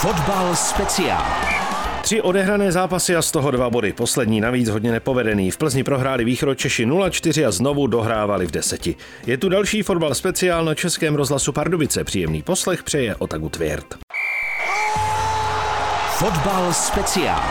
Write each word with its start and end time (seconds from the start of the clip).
Fotbal 0.00 0.56
speciál. 0.56 1.24
Tři 2.02 2.22
odehrané 2.22 2.72
zápasy 2.72 3.16
a 3.16 3.22
z 3.22 3.30
toho 3.30 3.50
dva 3.50 3.70
body. 3.70 3.92
Poslední 3.92 4.40
navíc 4.40 4.68
hodně 4.68 4.92
nepovedený. 4.92 5.50
V 5.50 5.56
Plzni 5.56 5.84
prohráli 5.84 6.24
Východočeši 6.24 6.86
0-4 6.86 7.48
a 7.48 7.50
znovu 7.50 7.86
dohrávali 7.86 8.46
v 8.46 8.50
deseti. 8.50 8.96
Je 9.26 9.38
tu 9.38 9.48
další 9.48 9.82
fotbal 9.82 10.14
speciál 10.14 10.64
na 10.64 10.74
Českém 10.74 11.14
rozhlasu 11.14 11.52
Pardubice. 11.52 12.04
Příjemný 12.04 12.42
poslech 12.42 12.82
přeje 12.82 13.16
Otagu 13.16 13.48
Tvěrt. 13.48 13.86
Fotbal 16.10 16.72
speciál. 16.72 17.42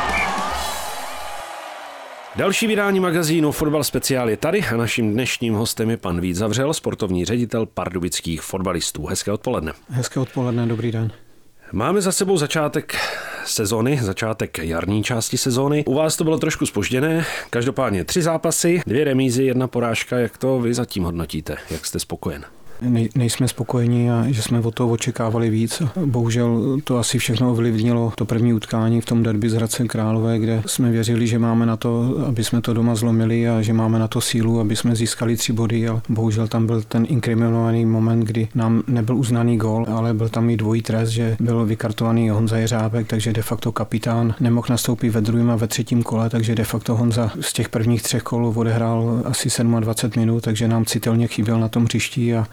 Další 2.36 2.68
vydání 2.68 3.00
magazínu 3.00 3.52
Fotbal 3.52 3.84
speciál 3.84 4.30
je 4.30 4.38
tady 4.38 4.64
a 4.74 4.78
naším 4.78 5.14
dnešním 5.14 5.54
hostem 5.54 5.90
je 5.90 5.98
pan 5.98 6.22
Vít 6.22 6.34
Zavřel, 6.34 6.74
sportovní 6.74 7.26
ředitel 7.26 7.66
pardubických 7.66 8.42
fotbalistů. 8.42 9.06
Hezké 9.06 9.32
odpoledne. 9.32 9.72
Hezké 9.90 10.20
odpoledne, 10.20 10.66
dobrý 10.66 10.92
den. 10.92 11.12
Máme 11.72 12.02
za 12.02 12.12
sebou 12.12 12.38
začátek 12.38 12.96
sezony, 13.46 14.00
začátek 14.02 14.58
jarní 14.58 15.04
části 15.04 15.38
sezóny. 15.38 15.84
U 15.88 15.94
vás 15.94 16.16
to 16.16 16.24
bylo 16.24 16.38
trošku 16.38 16.66
spožděné, 16.66 17.26
každopádně 17.50 18.06
tři 18.06 18.22
zápasy, 18.22 18.82
dvě 18.88 19.04
remízy, 19.04 19.44
jedna 19.44 19.68
porážka. 19.68 20.18
Jak 20.18 20.38
to 20.38 20.60
vy 20.60 20.74
zatím 20.74 21.04
hodnotíte? 21.04 21.58
Jak 21.70 21.86
jste 21.86 22.00
spokojen? 22.00 22.46
Nej, 22.82 23.10
nejsme 23.16 23.48
spokojení 23.48 24.12
a 24.12 24.26
že 24.28 24.42
jsme 24.42 24.60
od 24.60 24.76
toho 24.76 24.92
očekávali 24.92 25.50
víc. 25.50 25.82
Bohužel 26.06 26.78
to 26.84 26.98
asi 26.98 27.18
všechno 27.18 27.52
ovlivnilo 27.52 28.14
to 28.16 28.26
první 28.26 28.54
utkání 28.54 29.02
v 29.02 29.06
tom 29.06 29.24
derby 29.24 29.50
z 29.50 29.54
Hradce 29.54 29.86
Králové, 29.86 30.40
kde 30.40 30.64
jsme 30.66 30.92
věřili, 30.92 31.28
že 31.28 31.40
máme 31.40 31.66
na 31.66 31.78
to, 31.78 32.18
aby 32.28 32.44
jsme 32.44 32.62
to 32.62 32.74
doma 32.74 32.96
zlomili 32.96 33.50
a 33.50 33.62
že 33.62 33.74
máme 33.74 34.00
na 34.00 34.08
to 34.08 34.22
sílu, 34.22 34.60
aby 34.60 34.76
jsme 34.76 34.96
získali 34.96 35.38
tři 35.38 35.54
body, 35.54 35.88
ale 35.88 36.02
bohužel 36.10 36.48
tam 36.48 36.68
byl 36.68 36.82
ten 36.82 37.06
inkriminovaný 37.10 37.86
moment, 37.86 38.20
kdy 38.20 38.48
nám 38.56 38.84
nebyl 38.88 39.18
uznaný 39.18 39.58
gol, 39.58 39.86
ale 39.90 40.14
byl 40.14 40.30
tam 40.30 40.50
i 40.50 40.58
dvojí 40.58 40.82
trest, 40.82 41.10
že 41.10 41.38
byl 41.40 41.66
vykartovaný 41.66 42.30
Honza 42.30 42.58
Jeřábek, 42.58 43.08
takže 43.08 43.34
de 43.34 43.42
facto 43.42 43.72
kapitán 43.72 44.36
nemohl 44.40 44.68
nastoupit 44.70 45.10
ve 45.10 45.22
druhém 45.22 45.52
a 45.52 45.56
ve 45.56 45.68
třetím 45.68 46.04
kole, 46.04 46.30
takže 46.30 46.56
de 46.56 46.64
facto 46.64 46.96
Honza 46.96 47.32
z 47.42 47.54
těch 47.54 47.70
prvních 47.70 48.04
třech 48.04 48.24
kol 48.24 48.54
odehrál 48.56 49.22
asi 49.26 49.50
27 49.64 50.20
minut, 50.20 50.44
takže 50.44 50.68
nám 50.68 50.86
citelně 50.86 51.28
chyběl 51.28 51.60
na 51.60 51.68
tom 51.68 51.84
hřišti 51.84 52.36
a 52.36 52.48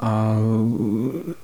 a 0.00 0.36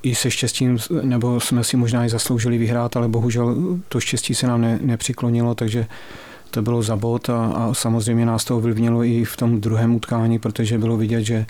i 0.02 0.14
se 0.14 0.30
štěstím, 0.30 0.78
nebo 1.02 1.40
jsme 1.40 1.64
si 1.64 1.76
možná 1.76 2.04
i 2.04 2.08
zasloužili 2.08 2.58
vyhrát, 2.58 2.96
ale 2.96 3.08
bohužel 3.08 3.56
to 3.88 4.00
štěstí 4.00 4.34
se 4.34 4.46
nám 4.46 4.60
ne, 4.60 4.78
nepřiklonilo, 4.82 5.54
takže 5.54 5.86
to 6.54 6.62
bylo 6.62 6.82
za 6.82 6.96
bod 6.96 7.30
a, 7.30 7.46
a 7.46 7.74
samozřejmě 7.74 8.26
nás 8.26 8.44
to 8.44 8.56
ovlivnilo 8.56 9.04
i 9.04 9.24
v 9.24 9.36
tom 9.36 9.60
druhém 9.60 9.94
utkání, 9.94 10.38
protože 10.38 10.78
bylo 10.78 10.96
vidět, 10.96 11.22
že, 11.22 11.46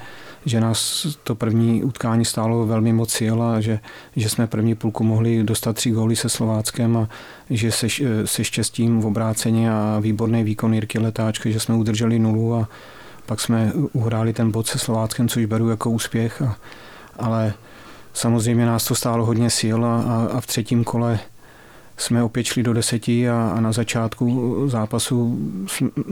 že 0.46 0.60
nás 0.60 1.06
to 1.24 1.34
první 1.34 1.84
utkání 1.84 2.24
stálo 2.24 2.66
velmi 2.66 2.92
moc 2.92 3.10
sil 3.18 3.36
a 3.42 3.60
že, 3.60 3.80
že 4.16 4.28
jsme 4.28 4.46
první 4.46 4.74
půlku 4.74 5.04
mohli 5.04 5.42
dostat 5.42 5.76
tři 5.76 5.90
góly 5.90 6.16
se 6.16 6.28
Slováckem 6.28 6.96
a 6.96 7.08
že 7.50 7.72
se, 7.72 7.86
se 8.24 8.44
štěstím 8.44 9.00
v 9.00 9.06
obráceně 9.06 9.72
a 9.72 9.98
výborný 10.00 10.44
výkon 10.44 10.74
Jirky 10.74 10.98
Letáčky, 10.98 11.52
že 11.52 11.60
jsme 11.60 11.74
udrželi 11.74 12.18
nulu 12.18 12.54
a 12.54 12.68
pak 13.26 13.40
jsme 13.40 13.72
uhráli 13.92 14.32
ten 14.32 14.50
bod 14.50 14.66
se 14.66 14.78
Slováckem, 14.78 15.28
což 15.28 15.44
beru 15.44 15.68
jako 15.68 15.90
úspěch 15.90 16.42
a, 16.42 16.56
ale 17.18 17.54
samozřejmě 18.12 18.66
nás 18.66 18.84
to 18.84 18.94
stálo 18.94 19.26
hodně 19.26 19.50
sil 19.60 19.80
a, 19.84 20.26
a 20.32 20.40
v 20.40 20.46
třetím 20.46 20.84
kole 20.84 21.18
jsme 21.96 22.22
opět 22.22 22.44
šli 22.44 22.62
do 22.62 22.72
deseti 22.72 23.28
a, 23.28 23.52
a 23.56 23.60
na 23.60 23.72
začátku 23.72 24.54
zápasu 24.68 25.38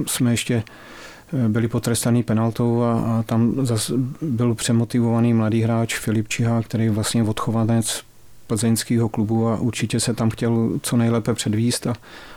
jsme 0.07 0.31
ještě 0.31 0.63
eh, 0.65 1.49
byli 1.49 1.69
potrestaný 1.69 2.23
penaltou 2.23 2.83
a, 2.83 3.01
a 3.01 3.23
tam 3.23 3.67
zase 3.67 3.93
byl 4.23 4.55
přemotivovaný 4.55 5.35
mladý 5.35 5.63
hráč 5.63 5.99
Filip 5.99 6.29
Čiha, 6.29 6.63
který 6.63 6.85
je 6.85 6.91
vlastně 6.91 7.23
odchovanec 7.23 8.03
plzeňského 8.47 9.09
klubu 9.09 9.49
a 9.49 9.57
určitě 9.57 10.01
se 10.01 10.15
tam 10.15 10.31
chtěl 10.31 10.71
co 10.83 10.97
nejlépe 10.97 11.35
předvíst, 11.35 11.87
a, 11.87 11.95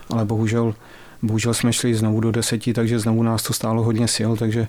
ale 0.10 0.26
bohužel 0.26 0.74
Bohužel 1.22 1.54
jsme 1.54 1.74
šli 1.74 1.96
znovu 1.96 2.20
do 2.20 2.32
deseti, 2.32 2.74
takže 2.74 3.00
znovu 3.00 3.24
nás 3.24 3.44
to 3.44 3.54
stálo 3.54 3.84
hodně 3.84 4.08
sil, 4.16 4.32
takže 4.36 4.68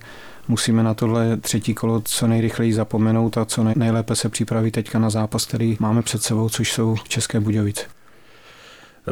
musíme 0.49 0.83
na 0.83 0.95
tohle 0.95 1.37
třetí 1.37 1.75
kolo 1.75 2.03
co 2.05 2.27
nejrychleji 2.27 2.73
zapomenout 2.73 3.39
a 3.39 3.45
co 3.45 3.65
nejlépe 3.77 4.17
se 4.17 4.29
připravit 4.29 4.71
teďka 4.71 4.99
na 4.99 5.11
zápas, 5.11 5.47
který 5.47 5.77
máme 5.81 6.03
před 6.03 6.23
sebou, 6.23 6.49
což 6.49 6.73
jsou 6.73 6.97
České 7.09 7.41
Budějovice. 7.41 7.97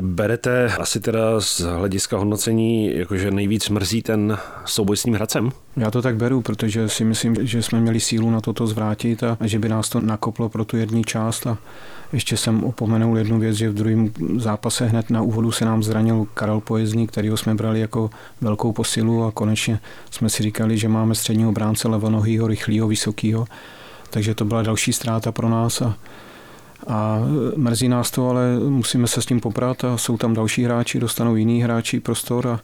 Berete 0.00 0.72
asi 0.78 1.00
teda 1.00 1.41
z 1.41 1.60
hlediska 1.60 2.16
hodnocení, 2.16 2.97
jakože 2.97 3.31
nejvíc 3.31 3.69
mrzí 3.69 4.03
ten 4.03 4.38
souboj 4.65 4.97
s 4.97 5.03
tím 5.03 5.15
Hradcem? 5.15 5.50
Já 5.77 5.91
to 5.91 6.03
tak 6.03 6.16
beru, 6.16 6.41
protože 6.41 6.88
si 6.88 7.05
myslím, 7.05 7.37
že 7.41 7.62
jsme 7.62 7.81
měli 7.81 8.00
sílu 8.00 8.31
na 8.31 8.41
toto 8.41 8.66
zvrátit 8.66 9.22
a 9.22 9.38
že 9.41 9.59
by 9.59 9.69
nás 9.69 9.88
to 9.88 10.00
nakoplo 10.00 10.49
pro 10.49 10.65
tu 10.65 10.77
jední 10.77 11.05
část 11.05 11.47
a 11.47 11.59
ještě 12.12 12.37
jsem 12.37 12.65
opomenul 12.65 13.19
jednu 13.19 13.38
věc, 13.38 13.56
že 13.56 13.71
v 13.71 13.75
druhém 13.75 14.10
zápase 14.37 14.87
hned 14.87 15.10
na 15.10 15.22
úvodu 15.22 15.53
se 15.53 15.65
nám 15.65 15.82
zranil 15.82 16.26
Karel 16.34 16.61
Pojezdní, 16.61 17.06
kterýho 17.06 17.37
jsme 17.37 17.55
brali 17.55 17.81
jako 17.81 18.11
velkou 18.41 18.72
posilu 18.72 19.25
a 19.25 19.32
konečně 19.32 19.81
jsme 20.11 20.28
si 20.28 20.43
říkali, 20.43 20.78
že 20.78 20.88
máme 20.88 21.15
středního 21.15 21.53
bránce 21.53 21.88
levonohýho, 21.88 22.47
rychlýho, 22.47 22.88
vysokýho, 22.88 23.47
takže 24.11 24.34
to 24.34 24.44
byla 24.44 24.62
další 24.62 24.93
ztráta 24.93 25.32
pro 25.32 25.49
nás 25.49 25.82
a 25.82 25.97
a 26.87 27.21
mrzí 27.56 27.89
nás 27.89 28.11
to, 28.11 28.28
ale 28.28 28.59
musíme 28.69 29.06
se 29.06 29.22
s 29.22 29.27
tím 29.27 29.41
poprat 29.41 29.84
a 29.84 29.99
jsou 29.99 30.17
tam 30.17 30.34
další 30.34 30.65
hráči, 30.65 31.00
dostanou 31.00 31.37
jiný 31.37 31.62
hráči 31.62 32.00
prostor 32.00 32.49
a, 32.49 32.61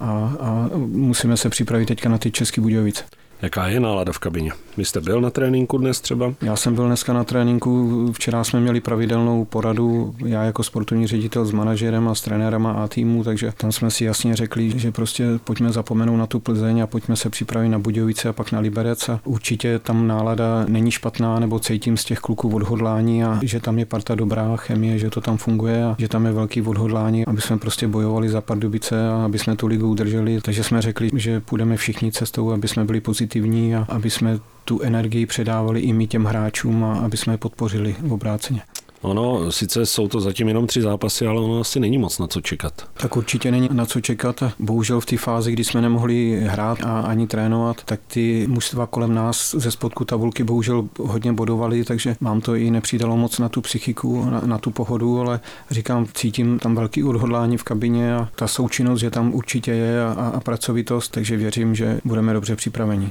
a, 0.00 0.30
a 0.40 0.70
musíme 0.76 1.36
se 1.36 1.48
připravit 1.48 1.86
teďka 1.86 2.08
na 2.08 2.18
ty 2.18 2.30
České 2.30 2.60
Budějovice. 2.60 3.04
Jaká 3.42 3.68
je 3.68 3.80
nálada 3.80 4.12
v 4.12 4.18
kabině? 4.18 4.52
Vy 4.76 4.84
jste 4.84 5.00
byl 5.00 5.20
na 5.20 5.30
tréninku 5.30 5.78
dnes 5.78 6.00
třeba? 6.00 6.34
Já 6.42 6.56
jsem 6.56 6.74
byl 6.74 6.86
dneska 6.86 7.12
na 7.12 7.24
tréninku. 7.24 8.12
Včera 8.12 8.44
jsme 8.44 8.60
měli 8.60 8.80
pravidelnou 8.80 9.44
poradu, 9.44 10.14
já 10.26 10.42
jako 10.44 10.62
sportovní 10.62 11.06
ředitel 11.06 11.44
s 11.44 11.52
manažerem 11.52 12.08
a 12.08 12.14
s 12.14 12.20
trenérama 12.20 12.72
a 12.72 12.88
týmu, 12.88 13.24
takže 13.24 13.52
tam 13.56 13.72
jsme 13.72 13.90
si 13.90 14.04
jasně 14.04 14.36
řekli, 14.36 14.78
že 14.78 14.92
prostě 14.92 15.26
pojďme 15.44 15.72
zapomenout 15.72 16.16
na 16.16 16.26
tu 16.26 16.40
Plzeň 16.40 16.80
a 16.80 16.86
pojďme 16.86 17.16
se 17.16 17.30
připravit 17.30 17.68
na 17.68 17.78
Budějovice 17.78 18.28
a 18.28 18.32
pak 18.32 18.52
na 18.52 18.60
Liberec. 18.60 19.08
A 19.08 19.20
určitě 19.24 19.78
tam 19.78 20.06
nálada 20.06 20.64
není 20.68 20.90
špatná, 20.90 21.38
nebo 21.38 21.58
cítím 21.58 21.96
z 21.96 22.04
těch 22.04 22.18
kluků 22.18 22.54
odhodlání 22.54 23.24
a 23.24 23.38
že 23.42 23.60
tam 23.60 23.78
je 23.78 23.86
parta 23.86 24.14
dobrá 24.14 24.56
chemie, 24.56 24.98
že 24.98 25.10
to 25.10 25.20
tam 25.20 25.36
funguje 25.36 25.84
a 25.84 25.96
že 25.98 26.08
tam 26.08 26.26
je 26.26 26.32
velký 26.32 26.62
odhodlání, 26.62 27.26
aby 27.26 27.40
jsme 27.40 27.58
prostě 27.58 27.88
bojovali 27.88 28.28
za 28.28 28.40
Pardubice 28.40 29.08
a 29.08 29.24
aby 29.24 29.38
jsme 29.38 29.56
tu 29.56 29.66
ligu 29.66 29.88
udrželi. 29.88 30.40
Takže 30.40 30.64
jsme 30.64 30.82
řekli, 30.82 31.10
že 31.14 31.40
půjdeme 31.40 31.76
všichni 31.76 32.12
cestou, 32.12 32.52
aby 32.52 32.68
jsme 32.68 32.84
byli 32.84 33.00
pozitivní 33.00 33.29
pozitivní 33.30 33.74
a 33.74 33.86
aby 33.88 34.10
jsme 34.10 34.38
tu 34.64 34.80
energii 34.80 35.26
předávali 35.26 35.80
i 35.80 35.92
my 35.92 36.06
těm 36.06 36.24
hráčům 36.24 36.84
a 36.84 36.98
aby 36.98 37.16
jsme 37.16 37.32
je 37.32 37.38
podpořili 37.38 37.96
v 38.00 38.12
obráceně. 38.12 38.62
Ono, 39.02 39.52
sice 39.52 39.86
jsou 39.86 40.08
to 40.08 40.20
zatím 40.20 40.48
jenom 40.48 40.66
tři 40.66 40.82
zápasy, 40.82 41.26
ale 41.26 41.40
ono 41.40 41.60
asi 41.60 41.80
není 41.80 41.98
moc 41.98 42.18
na 42.18 42.26
co 42.26 42.40
čekat. 42.40 42.88
Tak 42.94 43.16
určitě 43.16 43.50
není 43.50 43.68
na 43.72 43.86
co 43.86 44.00
čekat. 44.00 44.42
Bohužel 44.58 45.00
v 45.00 45.06
té 45.06 45.16
fázi, 45.16 45.52
kdy 45.52 45.64
jsme 45.64 45.80
nemohli 45.80 46.40
hrát 46.44 46.78
a 46.82 47.00
ani 47.00 47.26
trénovat, 47.26 47.84
tak 47.84 48.00
ty 48.06 48.46
mužstva 48.48 48.86
kolem 48.86 49.14
nás 49.14 49.54
ze 49.58 49.70
spodku 49.70 50.04
tabulky 50.04 50.44
bohužel 50.44 50.88
hodně 50.98 51.32
bodovali, 51.32 51.84
takže 51.84 52.16
mám 52.20 52.40
to 52.40 52.54
i 52.54 52.70
nepřidalo 52.70 53.16
moc 53.16 53.38
na 53.38 53.48
tu 53.48 53.60
psychiku, 53.60 54.24
na, 54.24 54.40
na 54.40 54.58
tu 54.58 54.70
pohodu, 54.70 55.20
ale 55.20 55.40
říkám, 55.70 56.06
cítím 56.14 56.58
tam 56.58 56.74
velký 56.74 57.04
odhodlání 57.04 57.56
v 57.56 57.62
kabině 57.62 58.14
a 58.14 58.28
ta 58.36 58.48
součinnost, 58.48 59.00
že 59.00 59.10
tam 59.10 59.34
určitě 59.34 59.70
je 59.70 60.04
a, 60.04 60.12
a 60.12 60.40
pracovitost, 60.40 61.12
takže 61.12 61.36
věřím, 61.36 61.74
že 61.74 62.00
budeme 62.04 62.32
dobře 62.32 62.56
připraveni. 62.56 63.10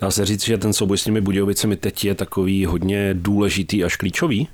Dá 0.00 0.10
se 0.10 0.26
říct, 0.26 0.44
že 0.44 0.58
ten 0.58 0.72
souboj 0.72 0.98
s 0.98 1.04
těmi 1.04 1.20
Budějovicemi 1.20 1.76
teď 1.76 2.04
je 2.04 2.14
takový 2.14 2.66
hodně 2.66 3.14
důležitý 3.14 3.84
až 3.84 3.96
klíčový? 3.96 4.48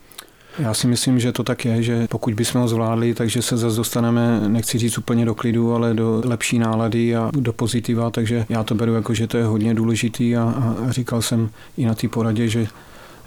Já 0.58 0.74
si 0.74 0.86
myslím, 0.86 1.20
že 1.20 1.32
to 1.32 1.44
tak 1.44 1.64
je, 1.64 1.82
že 1.82 2.06
pokud 2.10 2.34
bychom 2.34 2.60
ho 2.60 2.68
zvládli, 2.68 3.14
takže 3.14 3.42
se 3.42 3.56
zase 3.56 3.76
dostaneme, 3.76 4.48
nechci 4.48 4.78
říct 4.78 4.98
úplně 4.98 5.24
do 5.24 5.34
klidu, 5.34 5.74
ale 5.74 5.94
do 5.94 6.22
lepší 6.24 6.58
nálady 6.58 7.16
a 7.16 7.30
do 7.32 7.52
pozitiva, 7.52 8.10
takže 8.10 8.46
já 8.48 8.64
to 8.64 8.74
beru 8.74 8.94
jako, 8.94 9.14
že 9.14 9.26
to 9.26 9.36
je 9.36 9.44
hodně 9.44 9.74
důležitý 9.74 10.36
a, 10.36 10.42
a 10.42 10.92
říkal 10.92 11.22
jsem 11.22 11.50
i 11.76 11.86
na 11.86 11.94
té 11.94 12.08
poradě, 12.08 12.48
že 12.48 12.66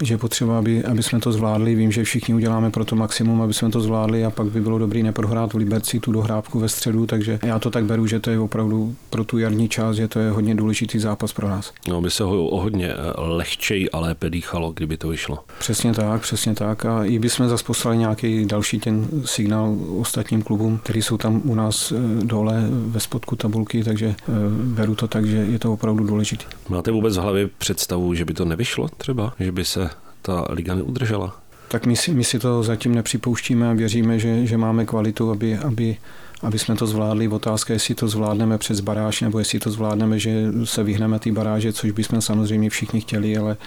že 0.02 0.14
je 0.14 0.18
potřeba, 0.18 0.60
aby, 0.60 0.84
aby 0.84 1.04
jsme 1.04 1.20
to 1.20 1.32
zvládli. 1.32 1.76
Vím, 1.76 1.92
že 1.92 2.04
všichni 2.04 2.34
uděláme 2.34 2.72
pro 2.72 2.86
to 2.86 2.96
maximum, 2.96 3.42
aby 3.42 3.54
jsme 3.54 3.70
to 3.70 3.82
zvládli 3.82 4.26
a 4.26 4.30
pak 4.30 4.48
by 4.48 4.62
bylo 4.62 4.78
dobré 4.78 5.04
neprohrát 5.04 5.54
v 5.54 5.58
Liberci 5.58 6.00
tu 6.00 6.12
dohrávku 6.12 6.60
ve 6.60 6.70
středu, 6.70 7.06
takže 7.06 7.40
já 7.44 7.60
to 7.60 7.70
tak 7.70 7.86
beru, 7.86 8.08
že 8.08 8.20
to 8.20 8.30
je 8.30 8.40
opravdu 8.40 8.96
pro 9.10 9.24
tu 9.24 9.38
jarní 9.38 9.70
část, 9.70 9.96
že 9.96 10.08
to 10.08 10.20
je 10.20 10.32
hodně 10.32 10.56
důležitý 10.56 11.00
zápas 11.00 11.34
pro 11.34 11.50
nás. 11.50 11.74
No, 11.88 12.02
by 12.02 12.12
se 12.12 12.24
ho 12.24 12.46
o 12.46 12.62
hodně 12.62 12.88
eh, 12.90 12.96
lehčej 13.18 13.90
a 13.94 14.00
lépe 14.00 14.30
dýchalo, 14.30 14.72
kdyby 14.72 14.98
to 14.98 15.08
vyšlo. 15.08 15.40
Přesně 15.60 15.94
tak, 15.94 16.22
přesně 16.22 16.56
tak. 16.56 16.86
A 16.86 17.06
i 17.06 17.20
bychom 17.20 17.50
zase 17.50 17.64
poslali 17.64 17.98
nějaký 17.98 18.46
další 18.46 18.80
ten 18.80 19.08
signál 19.26 19.78
ostatním 20.00 20.42
klubům, 20.42 20.80
který 20.84 21.02
jsou 21.02 21.18
tam 21.18 21.42
u 21.46 21.56
nás 21.56 21.92
eh, 21.92 22.26
dole 22.26 22.64
ve 22.70 23.00
spodku 23.00 23.36
tabulky, 23.36 23.84
takže 23.84 24.06
eh, 24.08 24.32
beru 24.64 24.96
to 24.96 25.08
tak, 25.08 25.26
že 25.26 25.38
je 25.38 25.60
to 25.60 25.74
opravdu 25.74 26.04
důležité. 26.04 26.46
Máte 26.70 26.92
vůbec 26.92 27.18
v 27.18 27.22
hlavě 27.22 27.50
představu, 27.58 28.14
že 28.14 28.26
by 28.26 28.34
to 28.34 28.46
nevyšlo 28.46 28.88
třeba, 28.98 29.34
že 29.40 29.52
by 29.52 29.66
se 29.66 29.90
ta 30.22 30.46
liga 30.50 30.76
neudržela. 30.76 31.42
Tak 31.68 31.86
my 31.86 31.96
si, 31.96 32.14
my 32.14 32.24
si 32.24 32.40
to 32.40 32.64
zatím 32.64 32.96
nepřipouštíme 32.96 33.70
a 33.70 33.74
věříme, 33.74 34.20
že, 34.20 34.46
že 34.46 34.58
máme 34.58 34.86
kvalitu, 34.86 35.32
aby, 35.32 35.58
aby, 35.58 35.98
aby 36.42 36.60
jsme 36.60 36.76
to 36.76 36.88
zvládli. 36.88 37.28
Otázka, 37.28 37.74
jestli 37.74 37.96
to 37.96 38.08
zvládneme 38.08 38.58
přes 38.58 38.80
baráž, 38.80 39.22
nebo 39.22 39.40
jestli 39.40 39.60
to 39.60 39.72
zvládneme, 39.72 40.20
že 40.20 40.46
se 40.64 40.84
vyhneme 40.84 41.20
té 41.20 41.32
baráže, 41.32 41.74
což 41.74 41.92
bychom 41.92 42.22
samozřejmě 42.22 42.70
všichni 42.70 43.02
chtěli, 43.02 43.38
ale 43.38 43.58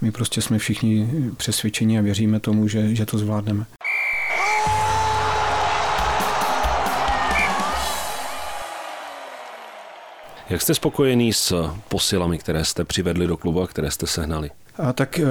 my 0.00 0.10
prostě 0.12 0.42
jsme 0.42 0.58
všichni 0.58 1.08
přesvědčeni 1.36 1.98
a 1.98 2.02
věříme 2.02 2.40
tomu, 2.40 2.68
že, 2.68 2.94
že 2.94 3.06
to 3.06 3.18
zvládneme. 3.18 3.66
Jak 10.50 10.62
jste 10.62 10.74
spokojený 10.74 11.32
s 11.32 11.70
posilami, 11.88 12.38
které 12.38 12.64
jste 12.64 12.84
přivedli 12.84 13.26
do 13.26 13.36
klubu 13.36 13.62
a 13.62 13.66
které 13.66 13.90
jste 13.90 14.06
sehnali? 14.06 14.50
A 14.78 14.92
tak 14.92 15.18
eh, 15.18 15.24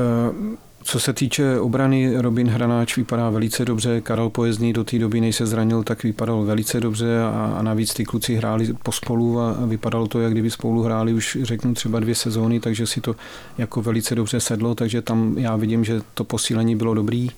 co 0.83 0.99
se 0.99 1.13
týče 1.13 1.59
obrany, 1.59 2.17
Robin 2.17 2.47
Hranáč 2.47 2.97
vypadá 2.97 3.29
velice 3.29 3.65
dobře, 3.65 4.01
Karel 4.01 4.29
Pojezdný 4.29 4.73
do 4.73 4.83
té 4.83 4.99
doby, 4.99 5.21
než 5.21 5.35
se 5.35 5.45
zranil, 5.45 5.83
tak 5.83 6.03
vypadal 6.03 6.43
velice 6.45 6.79
dobře 6.79 7.21
a, 7.21 7.55
a 7.57 7.61
navíc 7.61 7.93
ty 7.93 8.05
kluci 8.05 8.35
hráli 8.35 8.73
pospolu 8.83 9.39
a, 9.39 9.65
vypadalo 9.65 10.07
to, 10.07 10.19
jak 10.19 10.31
kdyby 10.31 10.51
spolu 10.51 10.83
hráli 10.83 11.13
už 11.13 11.37
řeknu 11.41 11.73
třeba 11.73 11.99
dvě 11.99 12.15
sezóny, 12.15 12.59
takže 12.59 12.87
si 12.87 13.01
to 13.01 13.15
jako 13.57 13.81
velice 13.81 14.15
dobře 14.15 14.39
sedlo, 14.39 14.75
takže 14.75 15.01
tam 15.01 15.37
já 15.37 15.55
vidím, 15.55 15.83
že 15.83 16.01
to 16.13 16.23
posílení 16.23 16.75
bylo 16.75 16.93
dobrý. 16.93 17.31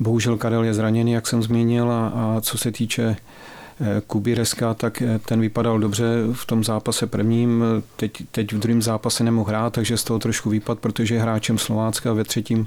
Bohužel 0.00 0.36
Karel 0.36 0.64
je 0.64 0.74
zraněný, 0.74 1.12
jak 1.12 1.26
jsem 1.26 1.42
zmínil, 1.42 1.90
a, 1.90 2.08
a 2.08 2.40
co 2.40 2.58
se 2.58 2.72
týče 2.72 3.16
Kubireska, 4.06 4.74
tak 4.74 5.02
eh, 5.02 5.18
ten 5.18 5.40
vypadal 5.40 5.78
dobře 5.78 6.04
v 6.32 6.46
tom 6.46 6.64
zápase 6.64 7.06
prvním. 7.06 7.64
Teď, 7.96 8.12
teď 8.30 8.52
v 8.52 8.58
druhém 8.58 8.82
zápase 8.82 9.24
nemohl 9.24 9.48
hrát, 9.48 9.72
takže 9.72 9.96
z 9.96 10.04
toho 10.04 10.18
trošku 10.18 10.50
výpad, 10.50 10.78
protože 10.78 11.14
je 11.14 11.22
hráčem 11.22 11.58
Slovácka 11.58 12.12
ve 12.12 12.24
třetím 12.24 12.66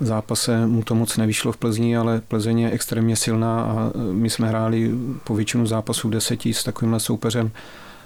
zápase 0.00 0.66
mu 0.66 0.82
to 0.82 0.94
moc 0.94 1.16
nevyšlo 1.16 1.52
v 1.52 1.56
Plzni, 1.56 1.96
ale 1.96 2.20
Plzeň 2.28 2.58
je 2.58 2.70
extrémně 2.70 3.16
silná 3.16 3.62
a 3.62 3.90
eh, 3.94 4.12
my 4.12 4.30
jsme 4.30 4.48
hráli 4.48 4.90
po 5.24 5.34
většinu 5.34 5.66
zápasů 5.66 6.10
deseti 6.10 6.54
s 6.54 6.64
takovýmhle 6.64 7.00
soupeřem 7.00 7.50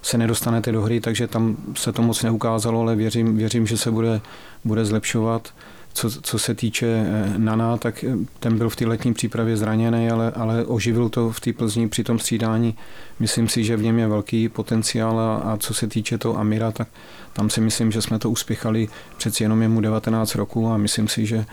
se 0.03 0.19
nedostanete 0.19 0.73
do 0.73 0.83
hry, 0.83 1.01
takže 1.01 1.27
tam 1.27 1.57
se 1.75 1.93
to 1.93 2.03
moc 2.03 2.23
neukázalo, 2.23 2.81
ale 2.81 2.97
věřím, 2.97 3.37
věřím 3.37 3.67
že 3.67 3.77
se 3.77 3.91
bude, 3.91 4.21
bude 4.65 4.85
zlepšovat. 4.85 5.53
Co, 5.93 6.11
co 6.11 6.39
se 6.39 6.55
týče 6.55 6.87
eh, 6.87 7.33
Nana, 7.37 7.77
tak 7.77 8.05
eh, 8.05 8.17
ten 8.41 8.59
byl 8.59 8.71
v 8.71 8.77
té 8.77 8.87
letní 8.87 9.15
přípravě 9.15 9.57
zraněný, 9.57 10.11
ale, 10.11 10.31
ale 10.31 10.65
oživil 10.65 11.09
to 11.09 11.33
v 11.33 11.41
té 11.41 11.53
Plzni 11.53 11.89
při 11.89 12.05
tom 12.05 12.19
střídání. 12.19 12.75
Myslím 13.21 13.49
si, 13.49 13.65
že 13.65 13.77
v 13.77 13.83
něm 13.83 13.99
je 13.99 14.09
velký 14.09 14.49
potenciál 14.49 15.21
a, 15.21 15.37
a 15.37 15.57
co 15.57 15.75
se 15.75 15.87
týče 15.87 16.19
toho 16.19 16.39
Amira, 16.39 16.73
tak 16.73 16.89
tam 17.33 17.51
si 17.51 17.61
myslím, 17.61 17.93
že 17.93 18.03
jsme 18.03 18.19
to 18.19 18.31
uspěchali 18.31 18.89
přeci 19.17 19.43
jenom 19.43 19.63
jemu 19.63 19.81
19 19.81 20.35
roku 20.35 20.69
a 20.69 20.77
myslím 20.77 21.09
si, 21.09 21.27
že 21.27 21.45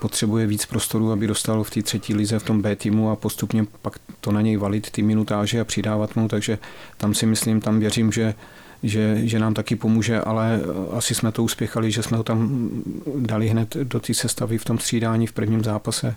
potřebuje 0.00 0.46
víc 0.46 0.66
prostoru, 0.66 1.12
aby 1.12 1.26
dostal 1.26 1.64
v 1.64 1.70
té 1.70 1.82
třetí 1.82 2.14
lize 2.14 2.38
v 2.38 2.42
tom 2.42 2.62
B 2.62 2.76
týmu 2.76 3.10
a 3.10 3.16
postupně 3.16 3.66
pak 3.82 3.98
to 4.20 4.32
na 4.32 4.40
něj 4.40 4.56
valit 4.56 4.90
ty 4.90 5.02
minutáže 5.02 5.60
a 5.60 5.64
přidávat 5.64 6.16
mu, 6.16 6.28
takže 6.28 6.58
tam 6.96 7.14
si 7.14 7.26
myslím, 7.26 7.60
tam 7.60 7.80
věřím, 7.80 8.12
že 8.12 8.34
že, 8.82 9.26
že 9.26 9.38
nám 9.38 9.54
taky 9.54 9.76
pomůže, 9.76 10.20
ale 10.20 10.60
asi 10.92 11.14
jsme 11.14 11.32
to 11.32 11.42
uspěchali, 11.42 11.90
že 11.90 12.02
jsme 12.02 12.16
ho 12.16 12.22
tam 12.22 12.68
dali 13.16 13.48
hned 13.48 13.76
do 13.76 14.00
té 14.00 14.14
sestavy 14.14 14.58
v 14.58 14.64
tom 14.64 14.78
střídání 14.78 15.26
v 15.26 15.32
prvním 15.32 15.64
zápase. 15.64 16.16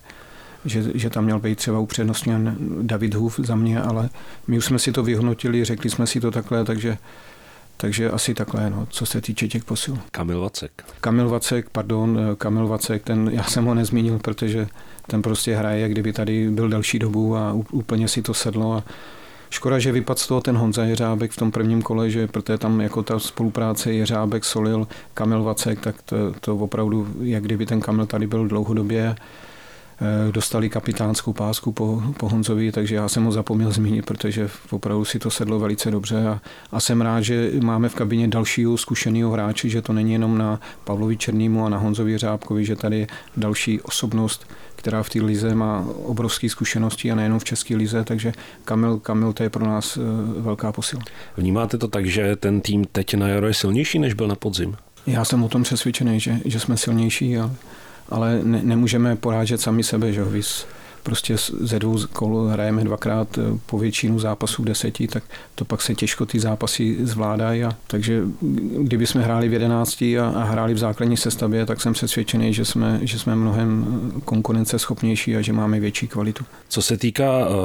Že, 0.65 0.83
že 0.93 1.09
tam 1.09 1.25
měl 1.25 1.39
být 1.39 1.57
třeba 1.57 1.79
upřednostněn 1.79 2.57
David 2.81 3.13
Huf 3.13 3.39
za 3.43 3.55
mě, 3.55 3.81
ale 3.81 4.09
my 4.47 4.57
už 4.57 4.65
jsme 4.65 4.79
si 4.79 4.91
to 4.91 5.03
vyhodnotili, 5.03 5.65
řekli 5.65 5.89
jsme 5.89 6.07
si 6.07 6.19
to 6.19 6.31
takhle, 6.31 6.65
takže 6.65 6.97
takže 7.77 8.11
asi 8.11 8.33
takhle, 8.33 8.69
no, 8.69 8.87
co 8.89 9.05
se 9.05 9.21
týče 9.21 9.47
těch 9.47 9.63
posil. 9.63 9.97
Kamil 10.11 10.41
Vacek. 10.41 10.71
Kamil 11.01 11.29
Vacek, 11.29 11.69
pardon, 11.69 12.19
Kamil 12.37 12.67
Vacek, 12.67 13.03
ten, 13.03 13.29
já 13.33 13.43
jsem 13.43 13.65
ho 13.65 13.73
nezmínil, 13.73 14.19
protože 14.19 14.67
ten 15.07 15.21
prostě 15.21 15.55
hraje, 15.55 15.81
jak 15.81 15.91
kdyby 15.91 16.13
tady 16.13 16.49
byl 16.49 16.69
delší 16.69 16.99
dobu 16.99 17.37
a 17.37 17.53
úplně 17.71 18.07
si 18.07 18.21
to 18.21 18.33
sedlo 18.33 18.73
a 18.73 18.83
Škoda, 19.53 19.79
že 19.79 19.91
vypadl 19.91 20.19
z 20.19 20.27
toho 20.27 20.41
ten 20.41 20.57
Honza 20.57 20.83
Jeřábek 20.83 21.31
v 21.31 21.37
tom 21.37 21.51
prvním 21.51 21.81
kole, 21.81 22.09
že 22.09 22.27
protože 22.27 22.57
tam 22.57 22.81
jako 22.81 23.03
ta 23.03 23.19
spolupráce 23.19 23.93
Jeřábek, 23.93 24.45
Solil, 24.45 24.87
Kamil 25.13 25.43
Vacek, 25.43 25.79
tak 25.79 26.01
to, 26.01 26.15
to 26.39 26.55
opravdu, 26.55 27.07
jak 27.21 27.43
kdyby 27.43 27.65
ten 27.65 27.81
Kamil 27.81 28.05
tady 28.05 28.27
byl 28.27 28.47
dlouhodobě, 28.47 29.15
dostali 30.31 30.69
kapitánskou 30.69 31.33
pásku 31.33 31.71
po, 31.71 32.03
po 32.17 32.29
Honzovi, 32.29 32.71
takže 32.71 32.95
já 32.95 33.09
jsem 33.09 33.23
ho 33.23 33.31
zapomněl 33.31 33.71
zmínit, 33.71 34.05
protože 34.05 34.49
opravdu 34.71 35.05
si 35.05 35.19
to 35.19 35.31
sedlo 35.31 35.59
velice 35.59 35.91
dobře 35.91 36.27
a, 36.27 36.41
a 36.71 36.79
jsem 36.79 37.01
rád, 37.01 37.21
že 37.21 37.51
máme 37.61 37.89
v 37.89 37.95
kabině 37.95 38.27
dalšího 38.27 38.77
zkušeného 38.77 39.31
hráče, 39.31 39.69
že 39.69 39.81
to 39.81 39.93
není 39.93 40.13
jenom 40.13 40.37
na 40.37 40.59
Pavlovi 40.83 41.17
Černýmu 41.17 41.65
a 41.65 41.69
na 41.69 41.77
Honzovi 41.77 42.17
Řábkovi, 42.17 42.65
že 42.65 42.75
tady 42.75 42.99
je 42.99 43.07
další 43.37 43.81
osobnost, 43.81 44.47
která 44.75 45.03
v 45.03 45.09
té 45.09 45.21
lize 45.21 45.55
má 45.55 45.85
obrovské 46.03 46.49
zkušenosti 46.49 47.11
a 47.11 47.15
nejenom 47.15 47.39
v 47.39 47.43
české 47.43 47.75
lize, 47.75 48.03
takže 48.03 48.33
Kamil, 48.65 48.99
Kamil 48.99 49.33
to 49.33 49.43
je 49.43 49.49
pro 49.49 49.65
nás 49.65 49.97
eh, 49.97 50.01
velká 50.41 50.71
posila. 50.71 51.03
Vnímáte 51.37 51.77
to 51.77 51.87
tak, 51.87 52.05
že 52.05 52.35
ten 52.35 52.61
tým 52.61 52.85
teď 52.85 53.13
na 53.13 53.27
jaro 53.27 53.47
je 53.47 53.53
silnější, 53.53 53.99
než 53.99 54.13
byl 54.13 54.27
na 54.27 54.35
podzim? 54.35 54.75
Já 55.07 55.25
jsem 55.25 55.43
o 55.43 55.49
tom 55.49 55.63
přesvědčený, 55.63 56.19
že, 56.19 56.39
že 56.45 56.59
jsme 56.59 56.77
silnější, 56.77 57.37
ale, 57.37 57.51
ale 58.09 58.39
ne, 58.43 58.61
nemůžeme 58.63 59.15
porážet 59.15 59.61
sami 59.61 59.83
sebe, 59.83 60.13
že 60.13 60.23
Vys, 60.23 60.65
prostě 61.03 61.35
ze 61.59 61.79
dvou 61.79 61.99
kol 62.13 62.47
hrajeme 62.47 62.83
dvakrát 62.83 63.37
eh, 63.37 63.41
po 63.65 63.77
většinu 63.77 64.19
zápasů 64.19 64.63
deseti, 64.63 65.07
tak 65.07 65.23
to 65.55 65.65
pak 65.65 65.81
se 65.81 65.95
těžko 65.95 66.25
ty 66.25 66.39
zápasy 66.39 66.97
zvládají. 67.01 67.63
A, 67.63 67.75
takže 67.87 68.23
kdyby 68.77 69.07
jsme 69.07 69.21
hráli 69.21 69.49
v 69.49 69.53
jedenácti 69.53 70.19
a, 70.19 70.27
a 70.27 70.43
hráli 70.43 70.73
v 70.73 70.77
základní 70.77 71.17
sestavě, 71.17 71.65
tak 71.65 71.81
jsem 71.81 71.93
přesvědčený, 71.93 72.53
že 72.53 72.65
jsme, 72.65 72.99
že 73.01 73.19
jsme 73.19 73.35
mnohem 73.35 73.85
eh, 74.17 74.21
konkurenceschopnější 74.25 75.35
a 75.35 75.41
že 75.41 75.53
máme 75.53 75.79
větší 75.79 76.07
kvalitu. 76.07 76.45
Co 76.69 76.81
se 76.81 76.97
týká 76.97 77.47
uh, 77.47 77.55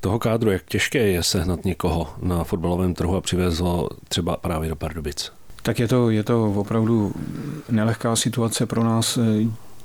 toho 0.00 0.18
kádru, 0.18 0.50
jak 0.50 0.62
těžké 0.64 0.98
je 0.98 1.22
sehnat 1.22 1.64
někoho 1.64 2.08
na 2.22 2.44
fotbalovém 2.44 2.94
trhu 2.94 3.16
a 3.16 3.20
přivez 3.20 3.60
ho 3.60 3.88
třeba 4.08 4.36
právě 4.36 4.68
do 4.68 4.76
Pardubic? 4.76 5.32
Tak 5.62 5.78
je 5.78 5.88
to, 5.88 6.10
je 6.10 6.22
to 6.22 6.52
opravdu 6.52 7.12
nelehká 7.70 8.16
situace 8.16 8.66
pro 8.66 8.84
nás 8.84 9.18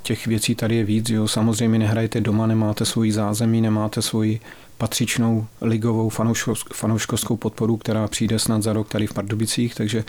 těch 0.06 0.26
věcí 0.26 0.54
tady 0.54 0.76
je 0.76 0.84
víc. 0.84 1.10
Jo. 1.10 1.28
Samozřejmě 1.28 1.78
nehrajete 1.78 2.20
doma, 2.20 2.46
nemáte 2.46 2.84
svoji 2.84 3.12
zázemí, 3.12 3.60
nemáte 3.60 4.02
svoji 4.02 4.40
patřičnou 4.78 5.46
ligovou 5.60 6.08
fanouškovskou 6.72 7.36
podporu, 7.36 7.76
která 7.76 8.08
přijde 8.08 8.38
snad 8.38 8.62
za 8.62 8.72
rok 8.72 8.88
tady 8.88 9.06
v 9.06 9.14
Pardubicích, 9.14 9.74
takže 9.74 10.04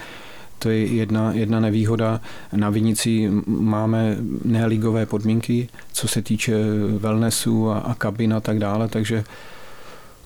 to 0.59 0.69
je 0.69 0.85
jedna, 0.85 1.33
jedna 1.33 1.59
nevýhoda. 1.59 2.21
Na 2.53 2.69
Vinici 2.69 3.29
máme 3.47 4.17
neligové 4.45 5.05
podmínky, 5.05 5.69
co 5.93 6.07
se 6.07 6.21
týče 6.21 6.53
wellnessu 6.97 7.69
a, 7.69 7.77
a 7.79 7.93
kabin 7.95 8.33
a 8.33 8.39
tak 8.39 8.59
dále, 8.59 8.87
takže 8.87 9.23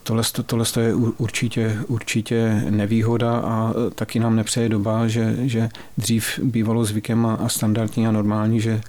Tohle, 0.03 0.23
tohle 0.45 0.65
je 0.81 0.95
určitě, 0.95 1.77
určitě 1.87 2.63
nevýhoda 2.69 3.37
a 3.37 3.73
taky 3.95 4.19
nám 4.19 4.35
nepřeje 4.35 4.69
doba, 4.69 5.07
že, 5.07 5.35
že 5.41 5.69
dřív 5.97 6.39
bývalo 6.43 6.85
zvykem 6.85 7.25
a, 7.25 7.33
a 7.35 7.49
standardní 7.49 8.07
a 8.07 8.11
normální, 8.11 8.59
že 8.59 8.81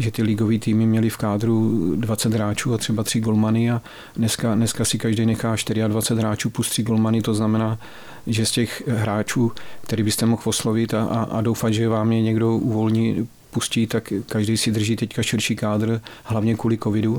že 0.00 0.10
ty 0.10 0.22
lígové 0.22 0.58
týmy 0.58 0.86
měly 0.86 1.10
v 1.10 1.16
kádru 1.16 1.92
20 1.96 2.32
hráčů 2.32 2.74
a 2.74 2.78
třeba 2.78 3.02
3 3.02 3.20
golmany 3.20 3.70
a 3.70 3.82
dneska, 4.16 4.54
dneska 4.54 4.84
si 4.84 4.98
každý 4.98 5.26
nechá 5.26 5.56
24 5.88 6.20
hráčů 6.20 6.50
plus 6.50 6.70
3 6.70 6.82
golmany, 6.82 7.22
to 7.22 7.34
znamená, 7.34 7.78
že 8.26 8.46
z 8.46 8.50
těch 8.50 8.88
hráčů, 8.88 9.52
který 9.80 10.02
byste 10.02 10.26
mohl 10.26 10.42
oslovit 10.44 10.94
a, 10.94 11.04
a, 11.04 11.22
a 11.22 11.40
doufat, 11.40 11.72
že 11.72 11.88
vám 11.88 12.12
je 12.12 12.22
někdo 12.22 12.56
uvolní, 12.56 13.28
pustí, 13.50 13.86
tak 13.86 14.12
každý 14.26 14.56
si 14.56 14.70
drží 14.70 14.96
teďka 14.96 15.22
širší 15.22 15.56
kádr, 15.56 16.00
hlavně 16.24 16.54
kvůli 16.54 16.78
covidu. 16.78 17.18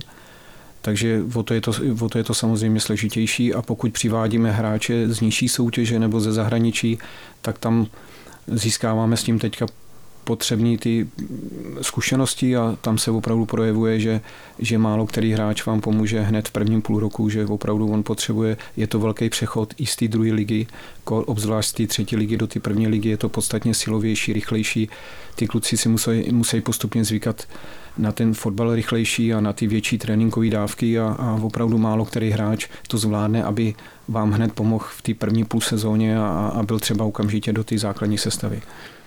Takže 0.82 1.22
o 1.36 1.44
to, 1.44 1.54
je 1.54 1.62
to, 1.62 1.72
o 2.02 2.10
to 2.10 2.18
je 2.18 2.24
to 2.24 2.34
samozřejmě 2.34 2.80
složitější 2.80 3.54
a 3.54 3.62
pokud 3.62 3.94
přivádíme 3.94 4.52
hráče 4.52 5.10
z 5.10 5.22
nižší 5.22 5.50
soutěže 5.50 6.00
nebo 6.00 6.20
ze 6.20 6.32
zahraničí, 6.32 7.00
tak 7.42 7.60
tam 7.60 7.88
získáváme 8.48 9.18
s 9.18 9.24
tím 9.24 9.40
teďka 9.40 9.66
potřební 10.24 10.78
ty 10.78 11.08
zkušenosti 11.82 12.58
a 12.58 12.78
tam 12.82 12.98
se 12.98 13.12
opravdu 13.12 13.46
projevuje, 13.46 14.00
že, 14.00 14.22
že 14.60 14.78
málo 14.78 15.06
který 15.06 15.34
hráč 15.34 15.66
vám 15.66 15.82
pomůže 15.82 16.22
hned 16.22 16.48
v 16.48 16.52
prvním 16.52 16.82
půl 16.82 17.00
roku, 17.00 17.30
že 17.30 17.46
opravdu 17.46 17.92
on 17.92 18.04
potřebuje, 18.04 18.58
je 18.78 18.88
to 18.88 19.00
velký 19.00 19.30
přechod 19.30 19.74
i 19.78 19.86
z 19.86 19.96
té 19.96 20.08
druhé 20.08 20.32
ligy, 20.32 20.68
obzvlášť 21.06 21.70
z 21.70 21.74
té 21.74 21.88
třetí 21.88 22.16
ligy 22.16 22.38
do 22.38 22.48
té 22.48 22.60
první 22.60 22.88
ligy, 22.88 23.10
je 23.10 23.18
to 23.18 23.30
podstatně 23.30 23.74
silovější, 23.74 24.34
rychlejší. 24.34 24.90
Ty 25.36 25.48
kluci 25.48 25.78
si 25.78 25.90
musí, 25.90 26.32
musí 26.32 26.62
postupně 26.62 27.06
zvykat 27.06 27.48
na 27.98 28.12
ten 28.12 28.34
fotbal 28.34 28.76
rychlejší 28.76 29.34
a 29.34 29.42
na 29.42 29.54
ty 29.54 29.68
větší 29.68 29.98
tréninkové 29.98 30.50
dávky 30.50 31.00
a, 31.00 31.16
a 31.20 31.40
opravdu 31.42 31.78
málo 31.78 32.06
který 32.06 32.30
hráč 32.30 32.68
to 32.88 32.98
zvládne, 32.98 33.44
aby 33.44 33.76
vám 34.08 34.32
hned 34.32 34.54
pomohl 34.54 34.86
v 34.90 35.02
té 35.02 35.14
první 35.14 35.44
půl 35.46 35.62
sezóně 35.62 36.18
a, 36.18 36.52
a 36.56 36.64
byl 36.64 36.80
třeba 36.80 37.06
okamžitě 37.06 37.54
do 37.54 37.64
té 37.64 37.78
základní 37.78 38.18
sestavy. 38.18 38.62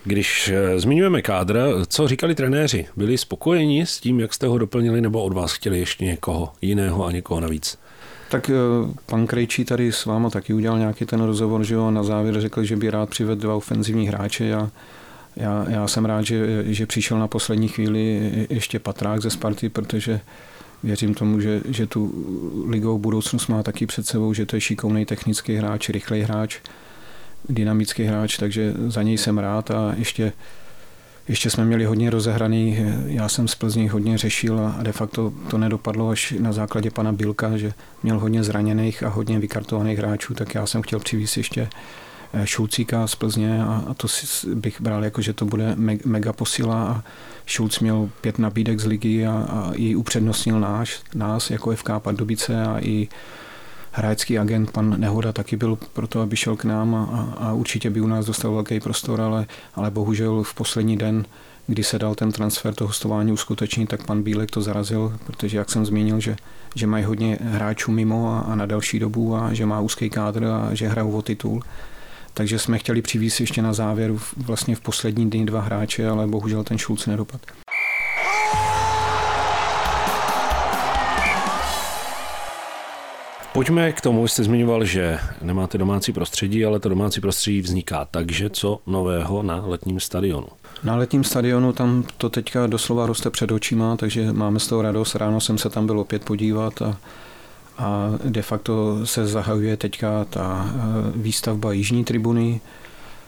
Když 0.05 0.49
eh, 0.55 0.81
zmiňujeme 0.81 1.23
kádr, 1.23 1.59
co 1.89 2.09
říkali 2.09 2.35
trenéři? 2.35 2.87
Byli 2.97 3.19
spokojeni 3.19 3.87
s 3.87 4.01
tím, 4.01 4.21
jak 4.21 4.35
jste 4.35 4.47
ho 4.47 4.59
doplnili, 4.59 5.01
nebo 5.01 5.23
od 5.23 5.33
vás 5.33 5.53
chtěli 5.53 5.79
ještě 5.79 6.05
někoho 6.05 6.53
jiného 6.63 7.07
a 7.07 7.13
někoho 7.13 7.41
navíc? 7.41 7.79
Tak 8.31 8.51
eh, 8.51 8.55
pan 9.07 9.27
Krejčí 9.27 9.65
tady 9.65 9.93
s 9.93 10.05
váma 10.05 10.31
taky 10.31 10.55
udělal 10.55 10.79
nějaký 10.79 11.05
ten 11.05 11.21
rozhovor, 11.21 11.65
že 11.65 11.75
jo, 11.75 11.91
na 11.91 12.03
závěr 12.03 12.41
řekl, 12.41 12.65
že 12.65 12.77
by 12.77 12.91
rád 12.91 13.11
přivedl 13.11 13.41
dva 13.41 13.55
ofenzivní 13.55 14.09
hráče 14.09 14.55
a 14.55 14.71
já, 15.37 15.67
já 15.69 15.89
jsem 15.89 16.05
rád, 16.05 16.23
že, 16.23 16.65
že 16.67 16.87
přišel 16.87 17.19
na 17.19 17.29
poslední 17.29 17.69
chvíli 17.69 18.33
ještě 18.51 18.79
Patrák 18.79 19.23
ze 19.23 19.31
Sparty, 19.31 19.69
protože 19.69 20.21
věřím 20.83 21.15
tomu, 21.15 21.41
že, 21.41 21.61
že 21.69 21.87
tu 21.87 22.25
ligovou 22.69 22.99
budoucnost 22.99 23.47
má 23.47 23.63
taky 23.63 23.87
před 23.87 24.07
sebou, 24.07 24.35
že 24.35 24.47
to 24.47 24.57
je 24.57 24.61
šikovný 24.61 25.07
technický 25.07 25.57
hráč, 25.57 25.89
rychlej 25.89 26.23
hráč, 26.23 26.59
dynamický 27.49 28.05
hráč, 28.05 28.37
takže 28.37 28.75
za 28.87 29.03
něj 29.03 29.19
jsem 29.19 29.39
rád 29.39 29.71
a 29.71 29.95
ještě, 29.97 30.33
ještě 31.29 31.51
jsme 31.51 31.65
měli 31.65 31.85
hodně 31.85 32.11
rozehraný, 32.11 32.79
já 33.07 33.29
jsem 33.29 33.49
z 33.49 33.55
Plzní 33.55 33.89
hodně 33.89 34.19
řešil 34.19 34.61
a 34.61 34.83
de 34.83 34.93
facto 34.93 35.33
to 35.51 35.59
nedopadlo 35.59 36.09
až 36.09 36.35
na 36.39 36.53
základě 36.53 36.91
pana 36.91 37.13
Bilka, 37.13 37.57
že 37.57 37.73
měl 38.03 38.19
hodně 38.19 38.45
zraněných 38.45 39.03
a 39.03 39.09
hodně 39.09 39.39
vykartovaných 39.39 39.99
hráčů, 39.99 40.35
tak 40.35 40.55
já 40.55 40.67
jsem 40.67 40.83
chtěl 40.83 40.99
přivést 40.99 41.37
ještě 41.37 41.69
Šulcíka 42.45 43.07
z 43.07 43.15
Plzně 43.15 43.63
a, 43.63 43.85
a 43.89 43.95
to 43.95 44.09
si, 44.09 44.55
bych 44.55 44.81
bral 44.81 45.05
jako, 45.05 45.23
že 45.23 45.33
to 45.33 45.45
bude 45.45 45.77
me, 45.77 45.97
mega 46.05 46.33
posila 46.33 46.85
a 46.85 47.05
Šulc 47.47 47.81
měl 47.81 48.11
pět 48.21 48.39
nabídek 48.39 48.81
z 48.81 48.87
ligy 48.87 49.27
a, 49.27 49.33
a 49.33 49.73
i 49.75 49.95
upřednostnil 49.95 50.61
náš, 50.61 51.01
nás 51.15 51.51
jako 51.51 51.77
FK 51.77 51.91
Pardubice 51.99 52.63
a 52.63 52.79
i 52.81 53.09
hráčský 53.93 54.39
agent, 54.39 54.71
pan 54.71 55.01
Nehoda, 55.01 55.33
taky 55.33 55.57
byl 55.57 55.79
pro 55.93 56.07
to, 56.07 56.21
aby 56.21 56.37
šel 56.37 56.57
k 56.57 56.65
nám 56.65 56.95
a, 56.95 57.35
a, 57.39 57.53
určitě 57.53 57.91
by 57.91 58.01
u 58.01 58.07
nás 58.07 58.27
dostal 58.27 58.53
velký 58.53 58.81
prostor, 58.81 59.21
ale, 59.21 59.47
ale 59.75 59.91
bohužel 59.91 60.43
v 60.43 60.55
poslední 60.55 60.97
den 60.97 61.25
kdy 61.67 61.85
se 61.85 61.99
dal 61.99 62.15
ten 62.15 62.33
transfer, 62.33 62.75
to 62.75 62.87
hostování 62.87 63.33
uskutečnit, 63.33 63.89
tak 63.89 64.07
pan 64.07 64.23
Bílek 64.23 64.51
to 64.51 64.63
zarazil, 64.63 65.19
protože 65.27 65.59
jak 65.59 65.71
jsem 65.71 65.87
zmínil, 65.87 66.21
že, 66.21 66.37
že 66.75 66.87
mají 66.87 67.05
hodně 67.05 67.39
hráčů 67.43 67.93
mimo 67.93 68.29
a, 68.29 68.41
a 68.41 68.55
na 68.55 68.67
další 68.67 68.99
dobu 68.99 69.37
a 69.37 69.55
že 69.55 69.67
má 69.67 69.81
úzký 69.81 70.11
kádr 70.11 70.45
a 70.45 70.75
že 70.75 70.89
hrajou 70.89 71.13
o 71.13 71.23
titul. 71.23 71.63
Takže 72.35 72.59
jsme 72.59 72.79
chtěli 72.79 73.03
přivízt 73.03 73.41
ještě 73.41 73.63
na 73.63 73.73
závěr 73.73 74.13
vlastně 74.37 74.77
v 74.77 74.81
poslední 74.81 75.31
dny 75.31 75.45
dva 75.45 75.61
hráče, 75.61 76.09
ale 76.09 76.27
bohužel 76.27 76.65
ten 76.65 76.79
Šulc 76.79 77.07
nedopad. 77.07 77.41
Pojďme 83.53 83.93
k 83.93 84.01
tomu, 84.01 84.29
jste 84.29 84.45
zmiňoval, 84.45 84.85
že 84.85 85.19
nemáte 85.43 85.79
domácí 85.79 86.13
prostředí, 86.13 86.65
ale 86.65 86.81
to 86.81 86.89
domácí 86.89 87.21
prostředí 87.21 87.61
vzniká. 87.61 88.05
Takže 88.11 88.51
co 88.51 88.81
nového 88.87 89.43
na 89.43 89.63
letním 89.67 90.01
stadionu? 90.01 90.47
Na 90.85 90.97
letním 90.97 91.25
stadionu 91.25 91.73
tam 91.73 92.05
to 92.19 92.31
teďka 92.31 92.67
doslova 92.67 93.07
roste 93.07 93.31
před 93.31 93.53
očima, 93.53 93.97
takže 93.97 94.33
máme 94.33 94.61
z 94.61 94.67
toho 94.67 94.83
radost. 94.83 95.15
Ráno 95.15 95.41
jsem 95.41 95.59
se 95.59 95.71
tam 95.71 95.87
byl 95.87 96.01
opět 96.01 96.25
podívat 96.25 96.83
a, 96.83 96.97
a 97.79 98.11
de 98.25 98.43
facto 98.43 99.07
se 99.07 99.27
zahajuje 99.27 99.77
teďka 99.77 100.25
ta 100.25 100.67
e, 100.67 101.19
výstavba 101.19 101.73
jižní 101.73 102.05
tribuny, 102.05 102.61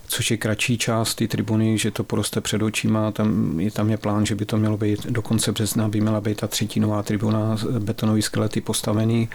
což 0.09 0.31
je 0.31 0.37
kratší 0.37 0.79
část 0.79 1.15
ty 1.15 1.29
tribuny, 1.29 1.79
že 1.79 1.91
to 1.91 2.05
poroste 2.05 2.41
před 2.41 2.63
očima. 2.63 3.11
Tam 3.11 3.61
je, 3.61 3.71
tam 3.71 3.91
je 3.91 3.97
plán, 3.97 4.27
že 4.27 4.35
by 4.35 4.45
to 4.45 4.57
mělo 4.57 4.77
být 4.77 5.07
do 5.07 5.23
konce 5.23 5.53
března, 5.53 5.89
by 5.89 6.01
měla 6.01 6.21
být 6.21 6.41
ta 6.41 6.47
třetí 6.47 6.81
nová 6.81 7.03
tribuna, 7.03 7.57
betonový 7.79 8.23
skelety 8.23 8.61
postavený 8.61 9.29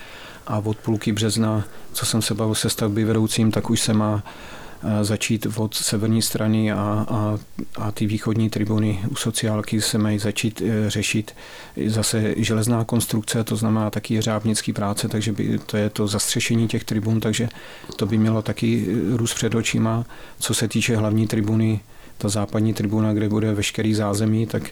a 0.48 0.58
od 0.58 0.78
půlky 0.78 1.12
března, 1.12 1.64
co 1.94 2.06
jsem 2.06 2.22
se 2.22 2.34
bavil 2.34 2.56
se 2.56 2.70
stavby 2.70 3.04
vedoucím, 3.04 3.52
tak 3.52 3.70
už 3.70 3.82
se 3.82 3.94
má 3.94 4.24
začít 5.02 5.48
od 5.56 5.74
severní 5.74 6.22
strany 6.22 6.72
a, 6.72 7.06
a, 7.10 7.38
a 7.76 7.92
ty 7.92 8.06
východní 8.06 8.50
tribuny 8.50 9.00
u 9.10 9.16
sociálky 9.16 9.82
se 9.82 9.98
mají 9.98 10.20
začít 10.20 10.62
eh, 10.66 10.90
řešit 10.90 11.36
zase 11.88 12.34
železná 12.38 12.84
konstrukce, 12.84 13.44
to 13.44 13.56
znamená 13.56 13.90
taky 13.90 14.22
řábnický 14.22 14.74
práce, 14.74 15.08
takže 15.08 15.32
by, 15.32 15.60
to 15.66 15.78
je 15.78 15.90
to 15.90 16.08
zastřešení 16.08 16.68
těch 16.68 16.84
tribun, 16.84 17.20
takže 17.20 17.50
to 17.96 18.06
by 18.06 18.18
mělo 18.18 18.42
taky 18.42 18.86
eh, 18.88 19.18
růst 19.18 19.34
před 19.34 19.56
očima. 19.56 20.06
Co 20.40 20.54
se 20.54 20.68
týče 20.68 20.98
hlavní 20.98 21.28
tribuny, 21.28 21.80
ta 22.18 22.30
západní 22.30 22.74
tribuna, 22.74 23.14
kde 23.14 23.30
bude 23.30 23.54
veškerý 23.54 23.94
zázemí, 23.94 24.48
tak 24.48 24.64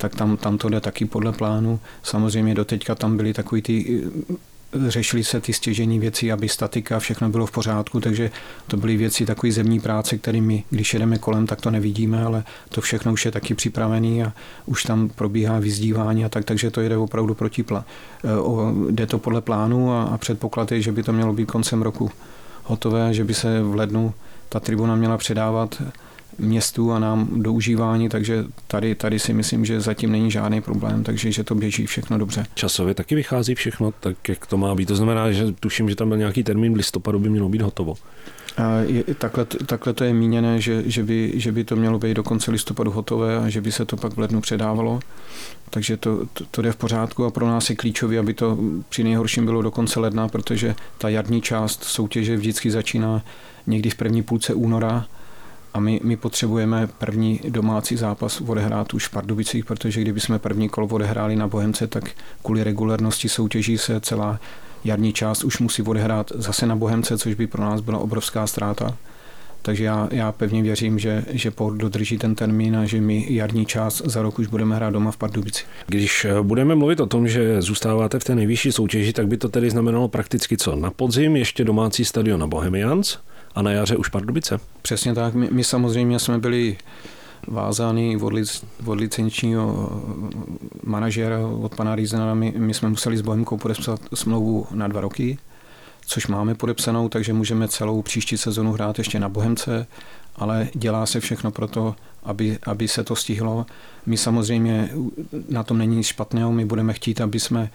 tak 0.00 0.14
tam, 0.14 0.36
tam 0.36 0.58
to 0.58 0.68
jde 0.68 0.80
taky 0.80 1.04
podle 1.04 1.32
plánu. 1.32 1.80
Samozřejmě 2.02 2.54
doteďka 2.54 2.94
tam 2.94 3.16
byly 3.16 3.34
takový 3.34 3.62
ty 3.62 4.02
řešily 4.88 5.24
se 5.24 5.40
ty 5.40 5.52
stěžení 5.52 5.98
věci, 5.98 6.32
aby 6.32 6.48
statika, 6.48 6.98
všechno 6.98 7.28
bylo 7.28 7.46
v 7.46 7.50
pořádku, 7.50 8.00
takže 8.00 8.30
to 8.66 8.76
byly 8.76 8.96
věci 8.96 9.26
takové 9.26 9.52
zemní 9.52 9.80
práce, 9.80 10.18
které 10.18 10.40
když 10.70 10.94
jedeme 10.94 11.18
kolem, 11.18 11.46
tak 11.46 11.60
to 11.60 11.70
nevidíme, 11.70 12.24
ale 12.24 12.44
to 12.68 12.80
všechno 12.80 13.12
už 13.12 13.24
je 13.24 13.30
taky 13.30 13.54
připravený 13.54 14.24
a 14.24 14.32
už 14.66 14.82
tam 14.82 15.08
probíhá 15.08 15.58
vyzdívání 15.58 16.24
a 16.24 16.28
tak, 16.28 16.44
takže 16.44 16.70
to 16.70 16.80
jde 16.80 16.96
opravdu 16.96 17.34
proti 17.34 17.62
plá. 17.62 17.84
E, 18.24 18.28
jde 18.92 19.06
to 19.06 19.18
podle 19.18 19.40
plánu 19.40 19.92
a, 19.92 20.02
a 20.02 20.18
předpoklad 20.18 20.72
je, 20.72 20.82
že 20.82 20.92
by 20.92 21.02
to 21.02 21.12
mělo 21.12 21.32
být 21.32 21.50
koncem 21.50 21.82
roku 21.82 22.10
hotové, 22.64 23.14
že 23.14 23.24
by 23.24 23.34
se 23.34 23.62
v 23.62 23.74
lednu 23.74 24.14
ta 24.48 24.60
tribuna 24.60 24.96
měla 24.96 25.16
předávat 25.16 25.82
městu 26.38 26.92
a 26.92 26.98
nám 26.98 27.42
do 27.42 27.52
užívání, 27.52 28.08
takže 28.08 28.44
tady, 28.66 28.94
tady 28.94 29.18
si 29.18 29.32
myslím, 29.32 29.64
že 29.64 29.80
zatím 29.80 30.12
není 30.12 30.30
žádný 30.30 30.60
problém, 30.60 31.04
takže 31.04 31.32
že 31.32 31.44
to 31.44 31.54
běží 31.54 31.86
všechno 31.86 32.18
dobře. 32.18 32.46
Časově 32.54 32.94
taky 32.94 33.14
vychází 33.14 33.54
všechno 33.54 33.92
tak, 34.00 34.28
jak 34.28 34.46
to 34.46 34.56
má 34.56 34.74
být. 34.74 34.86
To 34.86 34.96
znamená, 34.96 35.32
že 35.32 35.52
tuším, 35.52 35.90
že 35.90 35.96
tam 35.96 36.08
byl 36.08 36.18
nějaký 36.18 36.44
termín 36.44 36.72
v 36.72 36.76
listopadu, 36.76 37.18
by 37.18 37.30
mělo 37.30 37.48
být 37.48 37.62
hotovo. 37.62 37.94
Je, 38.86 39.04
takhle, 39.14 39.44
takhle 39.44 39.92
to 39.92 40.04
je 40.04 40.14
míněné, 40.14 40.60
že, 40.60 40.82
že, 40.86 41.02
by, 41.04 41.32
že 41.34 41.52
by 41.52 41.64
to 41.64 41.76
mělo 41.76 41.98
být 41.98 42.14
do 42.14 42.22
konce 42.22 42.50
listopadu 42.50 42.90
hotové 42.90 43.38
a 43.38 43.48
že 43.48 43.60
by 43.60 43.72
se 43.72 43.84
to 43.84 43.96
pak 43.96 44.12
v 44.12 44.18
lednu 44.18 44.40
předávalo. 44.40 45.00
Takže 45.70 45.96
to, 45.96 46.26
to, 46.32 46.44
to 46.50 46.62
jde 46.62 46.72
v 46.72 46.76
pořádku 46.76 47.24
a 47.24 47.30
pro 47.30 47.46
nás 47.46 47.70
je 47.70 47.76
klíčové, 47.76 48.18
aby 48.18 48.34
to 48.34 48.58
při 48.88 49.04
nejhorším 49.04 49.44
bylo 49.44 49.62
do 49.62 49.70
konce 49.70 50.00
ledna, 50.00 50.28
protože 50.28 50.74
ta 50.98 51.08
jarní 51.08 51.40
část 51.40 51.84
soutěže 51.84 52.36
vždycky 52.36 52.70
začíná 52.70 53.22
někdy 53.66 53.90
v 53.90 53.94
první 53.94 54.22
půlce 54.22 54.54
února 54.54 55.06
a 55.78 55.80
my, 55.80 56.00
my 56.04 56.16
potřebujeme 56.16 56.88
první 56.98 57.40
domácí 57.48 57.96
zápas 57.96 58.40
odehrát 58.40 58.94
už 58.94 59.06
v 59.06 59.10
Pardubicích, 59.10 59.64
protože 59.64 60.00
kdyby 60.00 60.20
jsme 60.20 60.38
první 60.38 60.68
kolo 60.68 60.86
odehráli 60.86 61.36
na 61.36 61.48
Bohemce, 61.48 61.86
tak 61.86 62.10
kvůli 62.42 62.64
regulérnosti 62.64 63.28
soutěží 63.28 63.78
se 63.78 64.00
celá 64.00 64.40
jarní 64.84 65.12
část 65.12 65.44
už 65.44 65.58
musí 65.58 65.82
odehrát 65.82 66.32
zase 66.34 66.66
na 66.66 66.76
Bohemce, 66.76 67.18
což 67.18 67.34
by 67.34 67.46
pro 67.46 67.62
nás 67.62 67.80
byla 67.80 67.98
obrovská 67.98 68.46
ztráta. 68.46 68.96
Takže 69.62 69.84
já, 69.84 70.08
já 70.12 70.32
pevně 70.32 70.62
věřím, 70.62 70.98
že, 70.98 71.24
že 71.30 71.50
Port 71.50 71.76
dodrží 71.76 72.18
ten 72.18 72.34
termín 72.34 72.76
a 72.76 72.84
že 72.84 73.00
my 73.00 73.26
jarní 73.28 73.66
čas 73.66 74.02
za 74.04 74.22
rok 74.22 74.38
už 74.38 74.46
budeme 74.46 74.76
hrát 74.76 74.90
doma 74.90 75.10
v 75.10 75.16
Pardubici. 75.16 75.64
Když 75.86 76.24
eh, 76.24 76.42
budeme 76.42 76.74
mluvit 76.74 77.00
o 77.00 77.06
tom, 77.06 77.28
že 77.28 77.62
zůstáváte 77.62 78.18
v 78.18 78.24
té 78.24 78.34
nejvyšší 78.34 78.72
soutěži, 78.72 79.12
tak 79.12 79.28
by 79.28 79.36
to 79.36 79.48
tedy 79.48 79.70
znamenalo 79.70 80.08
prakticky 80.08 80.56
co? 80.56 80.76
Na 80.76 80.90
podzim 80.90 81.36
ještě 81.36 81.64
domácí 81.64 82.04
stadion 82.04 82.40
na 82.40 82.46
Bohemians, 82.46 83.18
a 83.58 83.62
na 83.62 83.70
jaře 83.70 83.96
už 83.96 84.08
Pardubice. 84.08 84.60
Přesně 84.82 85.14
tak. 85.14 85.34
My, 85.34 85.48
my 85.52 85.64
samozřejmě 85.64 86.18
jsme 86.18 86.38
byli 86.38 86.76
vázány 87.46 88.16
od, 88.16 88.32
lic, 88.32 88.64
od 88.86 89.00
licenčního 89.00 89.90
manažera, 90.82 91.46
od 91.46 91.74
pana 91.74 91.94
Rizena. 91.94 92.34
My, 92.34 92.54
my 92.56 92.74
jsme 92.74 92.88
museli 92.88 93.16
s 93.16 93.20
Bohemkou 93.20 93.56
podepsat 93.56 94.00
smlouvu 94.14 94.66
na 94.70 94.88
dva 94.88 95.00
roky, 95.00 95.38
což 96.06 96.26
máme 96.26 96.54
podepsanou, 96.54 97.08
takže 97.08 97.32
můžeme 97.32 97.68
celou 97.68 98.02
příští 98.02 98.36
sezonu 98.36 98.72
hrát 98.72 98.98
ještě 98.98 99.20
na 99.20 99.28
Bohemce, 99.28 99.86
ale 100.36 100.68
dělá 100.74 101.06
se 101.06 101.20
všechno 101.20 101.50
pro 101.50 101.68
to, 101.68 101.94
aby, 102.22 102.58
aby 102.62 102.88
se 102.88 103.04
to 103.04 103.16
stihlo. 103.16 103.66
My 104.06 104.16
samozřejmě 104.16 104.90
na 105.48 105.62
tom 105.62 105.78
není 105.78 105.96
nic 105.96 106.06
špatného, 106.06 106.52
my 106.52 106.64
budeme 106.64 106.92
chtít, 106.92 107.20
aby 107.20 107.40
jsme 107.40 107.70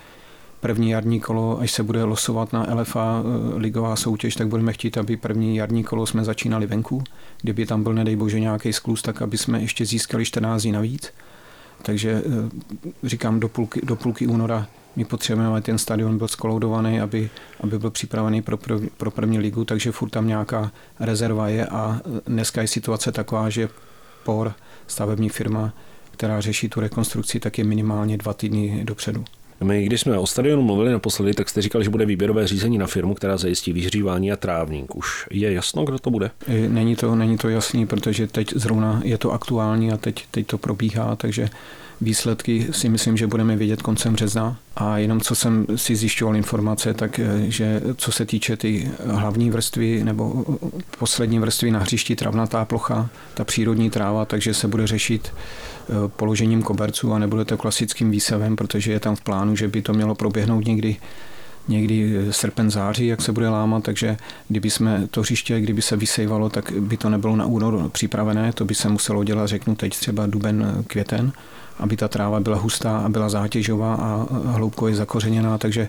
první 0.63 0.89
jarní 0.89 1.19
kolo, 1.19 1.59
až 1.59 1.71
se 1.71 1.83
bude 1.83 2.03
losovat 2.03 2.53
na 2.53 2.67
LFA 2.73 3.23
eh, 3.23 3.57
ligová 3.57 3.95
soutěž, 3.95 4.35
tak 4.35 4.47
budeme 4.47 4.73
chtít, 4.73 4.97
aby 4.97 5.17
první 5.17 5.55
jarní 5.55 5.83
kolo 5.83 6.05
jsme 6.05 6.23
začínali 6.23 6.65
venku. 6.65 7.03
Kdyby 7.41 7.65
tam 7.65 7.83
byl, 7.83 7.93
nedej 7.93 8.15
bože, 8.15 8.39
nějaký 8.39 8.73
sklus, 8.73 9.01
tak 9.01 9.21
aby 9.21 9.37
jsme 9.37 9.61
ještě 9.61 9.85
získali 9.85 10.25
14 10.25 10.61
dní 10.61 10.71
navíc. 10.71 11.13
Takže 11.81 12.23
eh, 12.25 13.07
říkám, 13.07 13.39
do 13.39 13.49
půlky, 13.49 13.81
do 13.83 13.95
půlky 13.95 14.27
února 14.27 14.67
my 14.95 15.05
potřebujeme, 15.05 15.51
aby 15.51 15.61
ten 15.61 15.77
stadion 15.77 16.17
byl 16.17 16.27
skoloudovaný, 16.27 17.01
aby, 17.01 17.29
aby 17.59 17.79
byl 17.79 17.89
připravený 17.89 18.41
pro, 18.41 18.57
pro, 18.57 18.79
pro 18.97 19.11
první 19.11 19.39
ligu, 19.39 19.65
takže 19.65 19.91
furt 19.91 20.09
tam 20.09 20.27
nějaká 20.27 20.71
rezerva 20.99 21.47
je 21.47 21.65
a 21.65 22.01
eh, 22.05 22.21
dneska 22.27 22.61
je 22.61 22.67
situace 22.67 23.11
taková, 23.11 23.49
že 23.49 23.69
POR, 24.23 24.53
stavební 24.87 25.29
firma, 25.29 25.73
která 26.11 26.41
řeší 26.41 26.69
tu 26.69 26.79
rekonstrukci, 26.79 27.39
tak 27.39 27.57
je 27.57 27.63
minimálně 27.63 28.17
dva 28.17 28.33
týdny 28.33 28.81
dopředu. 28.83 29.25
My, 29.63 29.85
když 29.85 30.01
jsme 30.01 30.17
o 30.17 30.27
stadionu 30.27 30.61
mluvili 30.61 30.91
naposledy, 30.91 31.33
tak 31.33 31.49
jste 31.49 31.61
říkal, 31.61 31.83
že 31.83 31.89
bude 31.89 32.05
výběrové 32.05 32.47
řízení 32.47 32.77
na 32.77 32.87
firmu, 32.87 33.13
která 33.13 33.37
zajistí 33.37 33.73
vyhřívání 33.73 34.31
a 34.31 34.35
trávník. 34.35 34.95
Už 34.95 35.27
je 35.31 35.53
jasno, 35.53 35.83
kdo 35.83 35.99
to 35.99 36.09
bude? 36.09 36.31
Není 36.67 36.95
to, 36.95 37.15
není 37.15 37.37
to 37.37 37.49
jasný, 37.49 37.87
protože 37.87 38.27
teď 38.27 38.53
zrovna 38.55 39.01
je 39.03 39.17
to 39.17 39.31
aktuální 39.31 39.91
a 39.91 39.97
teď, 39.97 40.25
teď 40.31 40.47
to 40.47 40.57
probíhá, 40.57 41.15
takže 41.15 41.49
výsledky 42.01 42.67
si 42.71 42.89
myslím, 42.89 43.17
že 43.17 43.27
budeme 43.27 43.55
vědět 43.55 43.81
koncem 43.81 44.13
března. 44.13 44.57
A 44.75 44.97
jenom 44.97 45.21
co 45.21 45.35
jsem 45.35 45.65
si 45.75 45.95
zjišťoval 45.95 46.35
informace, 46.35 46.93
tak 46.93 47.19
eh, 47.19 47.25
že 47.47 47.81
co 47.97 48.11
se 48.11 48.25
týče 48.25 48.57
ty 48.57 48.91
hlavní 49.05 49.51
vrstvy 49.51 50.03
nebo 50.03 50.45
poslední 50.99 51.39
vrstvy 51.39 51.71
na 51.71 51.79
hřišti 51.79 52.15
travnatá 52.15 52.65
plocha, 52.65 53.09
ta 53.33 53.43
přírodní 53.43 53.89
tráva, 53.89 54.25
takže 54.25 54.53
se 54.53 54.67
bude 54.67 54.87
řešit 54.87 55.27
eh, 55.33 55.93
položením 56.07 56.63
koberců 56.63 57.13
a 57.13 57.19
nebude 57.19 57.45
to 57.45 57.57
klasickým 57.57 58.11
výsevem, 58.11 58.55
protože 58.55 58.91
je 58.91 58.99
tam 58.99 59.15
v 59.15 59.21
plánu, 59.21 59.55
že 59.55 59.67
by 59.67 59.81
to 59.81 59.93
mělo 59.93 60.15
proběhnout 60.15 60.65
někdy 60.65 60.95
někdy 61.67 62.25
srpen, 62.31 62.71
září, 62.71 63.07
jak 63.07 63.21
se 63.21 63.31
bude 63.31 63.49
lámat, 63.49 63.83
takže 63.83 64.17
kdyby 64.47 64.69
jsme 64.69 65.07
to 65.11 65.21
hřiště, 65.21 65.61
kdyby 65.61 65.81
se 65.81 65.95
vysejvalo, 65.95 66.49
tak 66.49 66.71
by 66.71 66.97
to 66.97 67.09
nebylo 67.09 67.35
na 67.35 67.45
únor 67.45 67.89
připravené, 67.89 68.53
to 68.53 68.65
by 68.65 68.75
se 68.75 68.89
muselo 68.89 69.23
dělat, 69.23 69.47
řeknu 69.47 69.75
teď 69.75 69.97
třeba 69.97 70.25
duben, 70.25 70.83
květen, 70.87 71.31
aby 71.79 71.97
ta 71.97 72.07
tráva 72.07 72.39
byla 72.39 72.57
hustá 72.57 72.97
a 72.97 73.09
byla 73.09 73.29
zátěžová 73.29 73.95
a 73.95 74.27
hloubkově 74.45 74.95
zakořeněná, 74.95 75.57
takže 75.57 75.87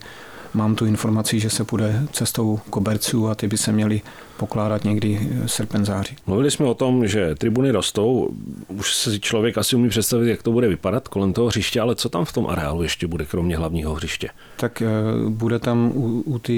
mám 0.55 0.75
tu 0.75 0.87
informaci, 0.87 1.41
že 1.41 1.51
se 1.51 1.65
půjde 1.65 2.03
cestou 2.13 2.61
koberců 2.71 3.29
a 3.29 3.35
ty 3.35 3.49
by 3.49 3.59
se 3.59 3.73
měly 3.73 4.03
pokládat 4.37 4.85
někdy 4.85 5.31
srpen 5.47 5.85
září. 5.85 6.17
Mluvili 6.27 6.51
jsme 6.51 6.67
o 6.67 6.75
tom, 6.75 7.07
že 7.07 7.35
tribuny 7.35 7.71
rostou, 7.71 8.31
už 8.69 8.95
si 8.95 9.21
člověk 9.21 9.59
asi 9.59 9.77
umí 9.77 9.89
představit, 9.89 10.31
jak 10.31 10.43
to 10.43 10.53
bude 10.53 10.69
vypadat 10.69 11.09
kolem 11.09 11.33
toho 11.33 11.47
hřiště, 11.47 11.81
ale 11.81 11.95
co 11.95 12.09
tam 12.09 12.25
v 12.25 12.33
tom 12.33 12.47
areálu 12.47 12.83
ještě 12.83 13.07
bude, 13.07 13.25
kromě 13.25 13.57
hlavního 13.57 13.95
hřiště? 13.95 14.29
Tak 14.57 14.83
eh, 14.83 14.89
bude 15.29 15.59
tam 15.59 15.93
u, 15.95 16.23
u 16.27 16.39
té 16.39 16.53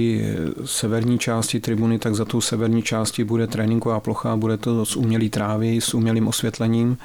severní 0.64 1.18
části 1.18 1.60
tribuny, 1.60 1.98
tak 1.98 2.14
za 2.14 2.24
tou 2.24 2.40
severní 2.40 2.82
části 2.82 3.24
bude 3.24 3.46
tréninková 3.46 4.00
plocha, 4.00 4.36
bude 4.36 4.56
to 4.56 4.86
z 4.86 4.96
umělý 4.96 5.30
trávy, 5.30 5.80
s 5.80 5.94
umělým 5.94 6.28
osvětlením. 6.28 6.96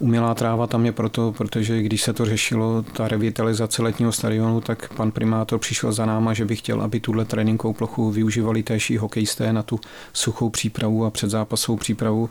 Umělá 0.00 0.34
tráva 0.34 0.66
tam 0.66 0.86
je 0.86 0.92
proto, 0.92 1.34
protože 1.38 1.82
když 1.82 2.02
se 2.02 2.12
to 2.12 2.24
řešilo, 2.24 2.82
ta 2.82 3.08
revitalizace 3.08 3.82
letního 3.82 4.12
stadionu, 4.12 4.60
tak 4.60 4.94
pan 4.94 5.10
primátor 5.10 5.58
přišel 5.58 5.92
za 5.92 6.06
náma, 6.06 6.34
že 6.34 6.44
by 6.44 6.56
chtěl, 6.56 6.82
aby 6.82 7.00
tuhle 7.00 7.24
tréninkovou 7.24 7.72
plochu 7.72 8.10
využívali 8.10 8.62
též 8.62 8.92
hokejisté 8.98 9.52
na 9.52 9.62
tu 9.62 9.80
suchou 10.12 10.50
přípravu 10.50 11.04
a 11.04 11.10
předzápasovou 11.10 11.78
přípravu. 11.78 12.28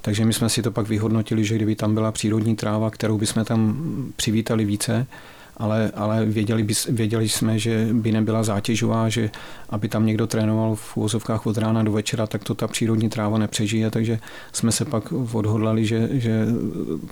Takže 0.00 0.24
my 0.24 0.32
jsme 0.32 0.48
si 0.48 0.62
to 0.62 0.70
pak 0.70 0.88
vyhodnotili, 0.88 1.44
že 1.44 1.56
kdyby 1.56 1.74
tam 1.74 1.94
byla 1.94 2.12
přírodní 2.12 2.56
tráva, 2.56 2.90
kterou 2.90 3.18
bychom 3.18 3.44
tam 3.44 3.76
přivítali 4.16 4.64
více, 4.64 5.06
ale, 5.60 5.90
ale 5.94 6.26
věděli, 6.26 6.62
by, 6.62 6.74
věděli 6.88 7.28
jsme, 7.28 7.58
že 7.58 7.88
by 7.92 8.12
nebyla 8.12 8.42
zátěžová, 8.42 9.08
že 9.08 9.30
aby 9.70 9.88
tam 9.88 10.06
někdo 10.06 10.26
trénoval 10.26 10.74
v 10.74 10.96
úvozovkách 10.96 11.46
od 11.46 11.58
rána 11.58 11.82
do 11.82 11.92
večera, 11.92 12.26
tak 12.26 12.44
to 12.44 12.54
ta 12.54 12.68
přírodní 12.68 13.08
tráva 13.08 13.38
nepřežije, 13.38 13.90
takže 13.90 14.18
jsme 14.52 14.72
se 14.72 14.84
pak 14.84 15.12
odhodlali, 15.12 15.86
že, 15.86 16.08
že 16.12 16.46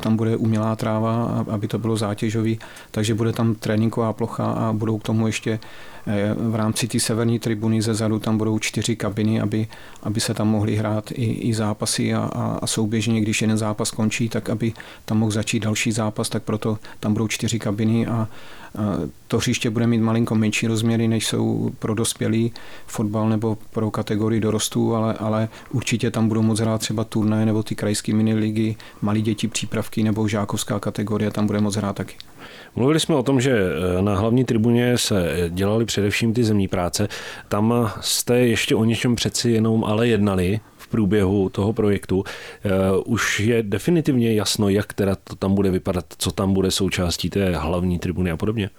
tam 0.00 0.16
bude 0.16 0.36
umělá 0.36 0.76
tráva, 0.76 1.44
aby 1.50 1.68
to 1.68 1.78
bylo 1.78 1.96
zátěžový, 1.96 2.58
takže 2.90 3.14
bude 3.14 3.32
tam 3.32 3.54
tréninková 3.54 4.12
plocha 4.12 4.46
a 4.46 4.72
budou 4.72 4.98
k 4.98 5.02
tomu 5.02 5.26
ještě 5.26 5.60
eh, 6.06 6.34
v 6.34 6.54
rámci 6.54 6.88
té 6.88 7.00
severní 7.00 7.38
tribuny 7.38 7.82
ze 7.82 7.94
zadu 7.94 8.18
tam 8.18 8.38
budou 8.38 8.58
čtyři 8.58 8.96
kabiny, 8.96 9.40
aby, 9.40 9.66
aby 10.02 10.20
se 10.20 10.34
tam 10.34 10.48
mohly 10.48 10.76
hrát 10.76 11.10
i, 11.10 11.24
i 11.24 11.54
zápasy 11.54 12.14
a, 12.14 12.18
a, 12.18 12.58
a 12.62 12.66
souběžně, 12.66 13.20
když 13.20 13.42
jeden 13.42 13.58
zápas 13.58 13.90
končí, 13.90 14.28
tak 14.28 14.50
aby 14.50 14.72
tam 15.04 15.18
mohl 15.18 15.32
začít 15.32 15.60
další 15.60 15.92
zápas, 15.92 16.28
tak 16.28 16.42
proto 16.42 16.78
tam 17.00 17.12
budou 17.12 17.28
čtyři 17.28 17.58
kabiny 17.58 18.06
a 18.06 18.28
to 19.28 19.38
hřiště 19.38 19.70
bude 19.70 19.86
mít 19.86 19.98
malinko 19.98 20.34
menší 20.34 20.66
rozměry, 20.66 21.08
než 21.08 21.26
jsou 21.26 21.70
pro 21.78 21.94
dospělý 21.94 22.52
fotbal 22.86 23.28
nebo 23.28 23.58
pro 23.70 23.90
kategorii 23.90 24.40
dorostů, 24.40 24.94
ale, 24.94 25.14
ale 25.14 25.48
určitě 25.70 26.10
tam 26.10 26.28
budou 26.28 26.42
moc 26.42 26.60
hrát 26.60 26.80
třeba 26.80 27.04
turné 27.04 27.46
nebo 27.46 27.62
ty 27.62 27.74
krajské 27.74 28.14
miniligy, 28.14 28.76
malí 29.02 29.22
děti 29.22 29.48
přípravky 29.48 30.02
nebo 30.02 30.28
žákovská 30.28 30.80
kategorie, 30.80 31.30
tam 31.30 31.46
bude 31.46 31.60
moc 31.60 31.76
hrát 31.76 31.96
taky. 31.96 32.16
Mluvili 32.76 33.00
jsme 33.00 33.14
o 33.14 33.22
tom, 33.22 33.40
že 33.40 33.52
eh, 33.52 34.02
na 34.02 34.14
hlavní 34.18 34.44
tribuně 34.44 34.98
se 34.98 35.48
dělali 35.48 35.84
především 35.84 36.34
ty 36.34 36.44
zemní 36.44 36.68
práce. 36.68 37.08
Tam 37.48 37.90
jste 38.00 38.38
ještě 38.38 38.74
o 38.74 38.84
něčem 38.84 39.14
přeci 39.16 39.50
jenom 39.50 39.84
ale 39.84 40.08
jednali 40.08 40.60
průběhu 40.88 41.48
toho 41.48 41.72
projektu. 41.72 42.24
Eh, 42.64 42.70
už 43.04 43.40
je 43.40 43.62
definitivně 43.62 44.34
jasno, 44.34 44.68
jak 44.68 44.92
teda 44.92 45.14
to 45.14 45.36
tam 45.36 45.54
bude 45.54 45.70
vypadat, 45.70 46.04
co 46.18 46.32
tam 46.32 46.54
bude 46.54 46.70
součástí 46.70 47.30
té 47.30 47.56
hlavní 47.56 47.98
tribuny 47.98 48.30
a 48.30 48.36
podobně? 48.36 48.70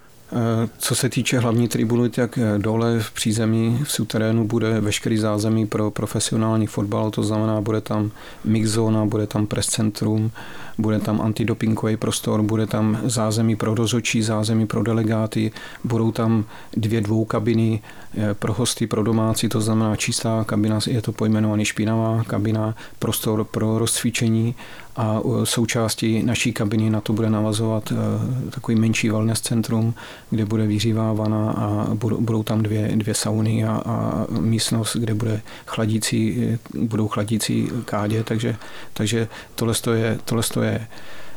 Co 0.78 0.94
se 0.94 1.08
týče 1.08 1.38
hlavní 1.38 1.68
tribuny, 1.68 2.10
tak 2.10 2.38
dole 2.58 3.00
v 3.00 3.10
přízemí, 3.10 3.80
v 3.84 3.92
suterénu 3.92 4.46
bude 4.46 4.80
veškerý 4.80 5.18
zázemí 5.18 5.66
pro 5.66 5.90
profesionální 5.90 6.66
fotbal, 6.66 7.10
to 7.10 7.22
znamená, 7.22 7.60
bude 7.60 7.80
tam 7.80 8.10
mix 8.44 8.68
zóna, 8.68 9.04
bude 9.04 9.26
tam 9.26 9.46
press 9.46 9.66
centrum, 9.66 10.30
bude 10.78 10.98
tam 10.98 11.20
antidopingový 11.20 11.96
prostor, 11.96 12.42
bude 12.42 12.66
tam 12.66 12.98
zázemí 13.04 13.56
pro 13.56 13.74
rozhodčí, 13.74 14.22
zázemí 14.22 14.66
pro 14.66 14.82
delegáty, 14.82 15.52
budou 15.84 16.12
tam 16.12 16.44
dvě 16.76 17.00
dvou 17.00 17.24
kabiny 17.24 17.82
eh, 18.14 18.34
pro 18.34 18.52
hosty, 18.52 18.86
pro 18.86 19.02
domácí, 19.02 19.48
to 19.48 19.60
znamená 19.60 19.96
čistá 19.96 20.44
kabina, 20.44 20.78
je 20.86 21.02
to 21.02 21.12
pojmenovaný 21.12 21.64
špinavá 21.64 22.24
kabina, 22.24 22.74
prostor 22.98 23.44
pro 23.44 23.78
rozcvičení 23.78 24.54
a 25.00 25.20
součástí 25.44 26.22
naší 26.22 26.52
kabiny 26.52 26.90
na 26.90 27.00
to 27.00 27.12
bude 27.12 27.30
navazovat 27.30 27.92
eh, 27.92 28.50
takový 28.50 28.80
menší 28.80 29.10
wellness 29.10 29.40
centrum, 29.40 29.94
kde 30.30 30.44
bude 30.44 30.66
vyřívávána 30.66 31.50
a 31.50 31.86
budou 31.94 32.42
tam 32.42 32.62
dvě, 32.62 32.90
dvě 32.94 33.14
sauny 33.14 33.64
a, 33.64 33.82
a 33.86 34.26
místnost, 34.40 34.96
kde 34.96 35.14
bude 35.14 35.40
chladící, 35.66 36.48
budou 36.74 37.08
chladící 37.08 37.68
kádě, 37.84 38.24
takže, 38.24 38.56
takže 38.92 39.28
tohle 39.54 39.74
je, 39.94 40.18
tohle 40.24 40.44
je 40.62 40.86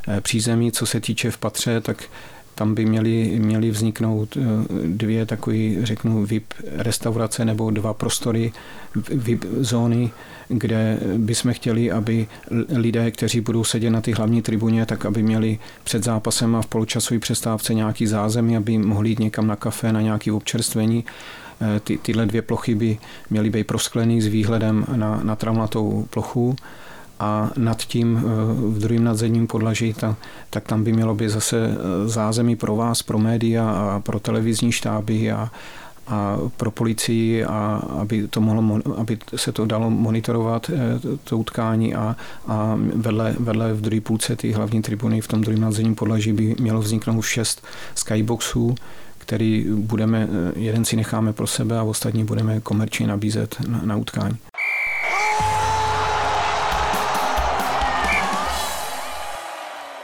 eh, 0.07 0.21
přízemí, 0.21 0.71
co 0.71 0.85
se 0.85 0.99
týče 0.99 1.31
v 1.31 1.37
patře, 1.37 1.81
tak 1.81 2.03
tam 2.55 2.75
by 2.75 2.85
měly, 2.85 3.39
měly 3.39 3.71
vzniknout 3.71 4.37
eh, 4.37 4.41
dvě 4.87 5.25
takové, 5.25 5.85
řeknu, 5.85 6.25
VIP 6.25 6.53
restaurace 6.77 7.45
nebo 7.45 7.71
dva 7.71 7.93
prostory, 7.93 8.51
VIP 9.09 9.45
zóny, 9.59 10.11
kde 10.47 10.99
bychom 11.17 11.53
chtěli, 11.53 11.91
aby 11.91 12.27
lidé, 12.69 13.11
kteří 13.11 13.41
budou 13.41 13.63
sedět 13.63 13.89
na 13.89 14.01
ty 14.01 14.11
hlavní 14.11 14.41
tribuně, 14.41 14.85
tak 14.85 15.05
aby 15.05 15.23
měli 15.23 15.59
před 15.83 16.03
zápasem 16.03 16.55
a 16.55 16.61
v 16.61 16.67
poločasové 16.67 17.19
přestávce 17.19 17.73
nějaký 17.73 18.07
zázemí, 18.07 18.57
aby 18.57 18.77
mohli 18.77 19.09
jít 19.09 19.19
někam 19.19 19.47
na 19.47 19.55
kafe, 19.55 19.93
na 19.93 20.01
nějaké 20.01 20.31
občerstvení. 20.31 21.05
Eh, 21.61 21.79
ty, 21.79 21.97
tyhle 21.97 22.25
dvě 22.25 22.41
plochy 22.41 22.75
by 22.75 22.97
měly 23.29 23.49
být 23.49 23.67
prosklený 23.67 24.21
s 24.21 24.27
výhledem 24.27 24.85
na, 24.95 25.19
na 25.23 25.35
travnatou 25.35 26.07
plochu 26.09 26.55
a 27.19 27.51
nad 27.57 27.77
tím 27.77 28.17
eh, 28.17 28.21
v 28.53 28.79
druhém 28.79 29.03
nadzemním 29.03 29.47
podlaží, 29.47 29.93
ta, 29.93 30.15
tak 30.49 30.63
tam 30.63 30.83
by 30.83 30.93
mělo 30.93 31.15
být 31.15 31.29
zase 31.29 31.57
eh, 31.57 32.07
zázemí 32.09 32.55
pro 32.55 32.75
vás, 32.75 33.01
pro 33.01 33.17
média 33.17 33.69
a 33.69 33.99
pro 33.99 34.19
televizní 34.19 34.71
štáby 34.71 35.31
a, 35.31 35.51
a 36.07 36.37
pro 36.57 36.71
policii, 36.71 37.45
a 37.45 37.81
aby, 37.99 38.27
to 38.27 38.41
mohlo, 38.41 38.81
aby 38.97 39.17
se 39.35 39.51
to 39.51 39.65
dalo 39.65 39.89
monitorovat, 39.89 40.69
eh, 40.69 40.99
to 41.23 41.37
utkání 41.37 41.95
a, 41.95 42.15
a 42.47 42.79
vedle, 42.95 43.35
vedle 43.39 43.73
v 43.73 43.81
druhé 43.81 44.01
půlce 44.01 44.35
ty 44.35 44.51
hlavní 44.51 44.81
tribuny 44.81 45.21
v 45.21 45.27
tom 45.27 45.41
druhém 45.41 45.61
nadzemním 45.61 45.95
podlaží 45.95 46.33
by 46.33 46.55
mělo 46.59 46.81
vzniknout 46.81 47.21
šest 47.21 47.65
skyboxů, 47.95 48.75
který 49.17 49.65
budeme, 49.75 50.27
jeden 50.55 50.85
si 50.85 50.95
necháme 50.95 51.33
pro 51.33 51.47
sebe 51.47 51.79
a 51.79 51.83
ostatní 51.83 52.23
budeme 52.25 52.59
komerčně 52.59 53.07
nabízet 53.07 53.55
na, 53.67 53.81
na 53.83 53.95
utkání. 53.95 54.37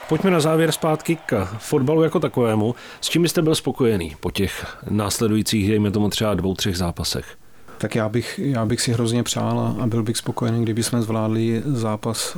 Pojďme 0.09 0.31
na 0.31 0.39
závěr 0.39 0.71
zpátky 0.71 1.17
k 1.25 1.45
fotbalu 1.45 2.03
jako 2.03 2.19
takovému. 2.19 2.75
S 3.01 3.09
čím 3.09 3.27
jste 3.27 3.41
byl 3.41 3.55
spokojený 3.55 4.15
po 4.19 4.31
těch 4.31 4.77
následujících, 4.89 5.69
dejme 5.69 5.91
tomu 5.91 6.09
třeba 6.09 6.33
dvou, 6.33 6.53
třech 6.53 6.77
zápasech? 6.77 7.37
Tak 7.77 7.95
já 7.95 8.09
bych, 8.09 8.39
já 8.43 8.65
bych 8.65 8.81
si 8.81 8.93
hrozně 8.93 9.23
přál 9.23 9.75
a 9.79 9.87
byl 9.87 10.03
bych 10.03 10.17
spokojený, 10.17 10.63
kdyby 10.63 10.83
jsme 10.83 11.01
zvládli 11.01 11.61
zápas 11.65 12.37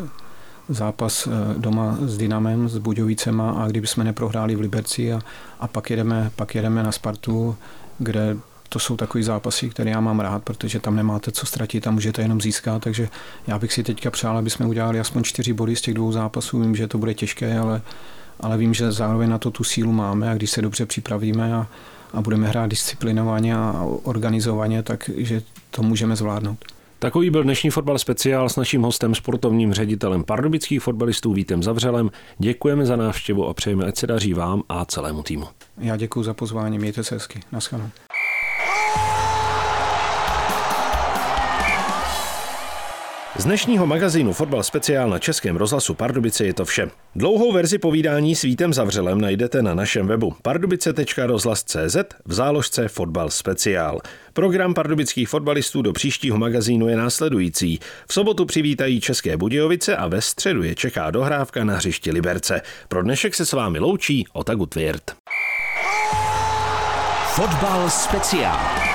zápas 0.70 1.28
eh, 1.28 1.32
doma 1.58 1.98
s 2.02 2.18
Dynamem, 2.18 2.70
s 2.70 2.78
Budějovicema 2.78 3.52
a 3.52 3.68
kdyby 3.68 3.88
jsme 3.88 4.04
neprohráli 4.04 4.56
v 4.56 4.60
Liberci 4.60 5.14
a, 5.14 5.20
a 5.60 5.68
pak, 5.68 5.90
jedeme, 5.90 6.32
pak 6.36 6.56
jedeme 6.56 6.84
na 6.84 6.92
Spartu, 6.92 7.56
kde 8.00 8.38
to 8.74 8.80
jsou 8.80 8.98
takový 8.98 9.24
zápasy, 9.24 9.70
které 9.70 9.92
já 9.92 10.00
mám 10.00 10.20
rád, 10.20 10.44
protože 10.44 10.80
tam 10.80 10.96
nemáte 10.96 11.32
co 11.32 11.46
ztratit 11.46 11.88
a 11.88 11.92
můžete 11.92 12.22
jenom 12.22 12.42
získat, 12.42 12.84
takže 12.84 13.10
já 13.48 13.60
bych 13.60 13.74
si 13.74 13.84
teďka 13.84 14.12
přál, 14.12 14.38
aby 14.38 14.50
jsme 14.50 14.66
udělali 14.66 15.00
aspoň 15.00 15.24
čtyři 15.24 15.54
body 15.54 15.76
z 15.76 15.82
těch 15.82 15.94
dvou 15.94 16.12
zápasů. 16.12 16.60
Vím, 16.60 16.76
že 16.76 16.88
to 16.88 16.98
bude 16.98 17.14
těžké, 17.14 17.58
ale, 17.58 17.82
ale 18.40 18.58
vím, 18.58 18.74
že 18.74 18.92
zároveň 18.92 19.30
na 19.30 19.38
to 19.38 19.52
tu 19.52 19.64
sílu 19.64 19.92
máme 19.92 20.30
a 20.30 20.36
když 20.36 20.52
se 20.52 20.62
dobře 20.62 20.86
připravíme 20.86 21.54
a, 21.54 21.68
a 22.14 22.22
budeme 22.22 22.48
hrát 22.48 22.68
disciplinovaně 22.68 23.56
a 23.56 23.88
organizovaně, 24.04 24.84
takže 24.84 25.42
to 25.72 25.84
můžeme 25.84 26.16
zvládnout. 26.16 26.58
Takový 27.00 27.30
byl 27.30 27.44
dnešní 27.44 27.70
fotbal 27.70 27.98
speciál 27.98 28.50
s 28.50 28.56
naším 28.56 28.82
hostem, 28.82 29.16
sportovním 29.16 29.74
ředitelem 29.74 30.24
pardubických 30.24 30.82
fotbalistů 30.82 31.34
Vítem 31.34 31.64
Zavřelem. 31.64 32.12
Děkujeme 32.38 32.86
za 32.86 32.96
návštěvu 32.96 33.48
a 33.48 33.54
přejeme, 33.54 33.86
ať 33.86 33.98
se 33.98 34.08
daří 34.08 34.34
vám 34.34 34.64
a 34.70 34.86
celému 34.86 35.24
týmu. 35.24 35.48
Já 35.78 35.98
děkuji 35.98 36.24
za 36.24 36.34
pozvání, 36.34 36.80
mějte 36.80 37.04
se 37.04 37.16
hezky. 37.16 37.40
Naschledanou. 37.52 37.90
Z 43.38 43.44
dnešního 43.44 43.88
magazínu 43.88 44.34
Fotbal 44.34 44.63
speciál 44.63 45.10
na 45.10 45.20
Českém 45.20 45.56
rozhlasu 45.56 45.94
Pardubice 45.94 46.46
je 46.46 46.54
to 46.54 46.65
vše. 46.65 46.89
Dlouhou 47.15 47.52
verzi 47.52 47.78
povídání 47.78 48.36
s 48.36 48.41
Vítem 48.41 48.74
Zavřelem 48.74 49.22
najdete 49.22 49.62
na 49.62 49.74
našem 49.74 50.08
webu 50.08 50.36
pardubice.rozhlas.cz 50.41 51.96
v 52.26 52.34
záložce 52.34 52.88
Fotbal 52.88 53.30
speciál. 53.30 54.00
Program 54.34 54.74
pardubických 54.74 55.30
fotbalistů 55.30 55.82
do 55.82 55.94
příštího 55.94 56.38
magazínu 56.38 56.88
je 56.88 56.96
následující. 56.96 57.80
V 58.08 58.13
sobotu 58.13 58.46
přivítají 58.46 59.02
České 59.02 59.38
Budějovice 59.38 59.98
a 59.98 60.08
ve 60.08 60.22
středu 60.22 60.63
je 60.63 60.76
čeká 60.76 61.12
dohrávka 61.12 61.63
na 61.63 61.76
hřišti 61.76 62.12
Liberce. 62.12 62.62
Pro 62.88 63.04
dnešek 63.04 63.36
se 63.36 63.46
s 63.46 63.54
vámi 63.54 63.80
loučí 63.80 64.26
Otagu 64.34 64.65
Tvěrt. 64.65 65.15
Fotbal 67.36 67.89
speciál. 67.89 68.90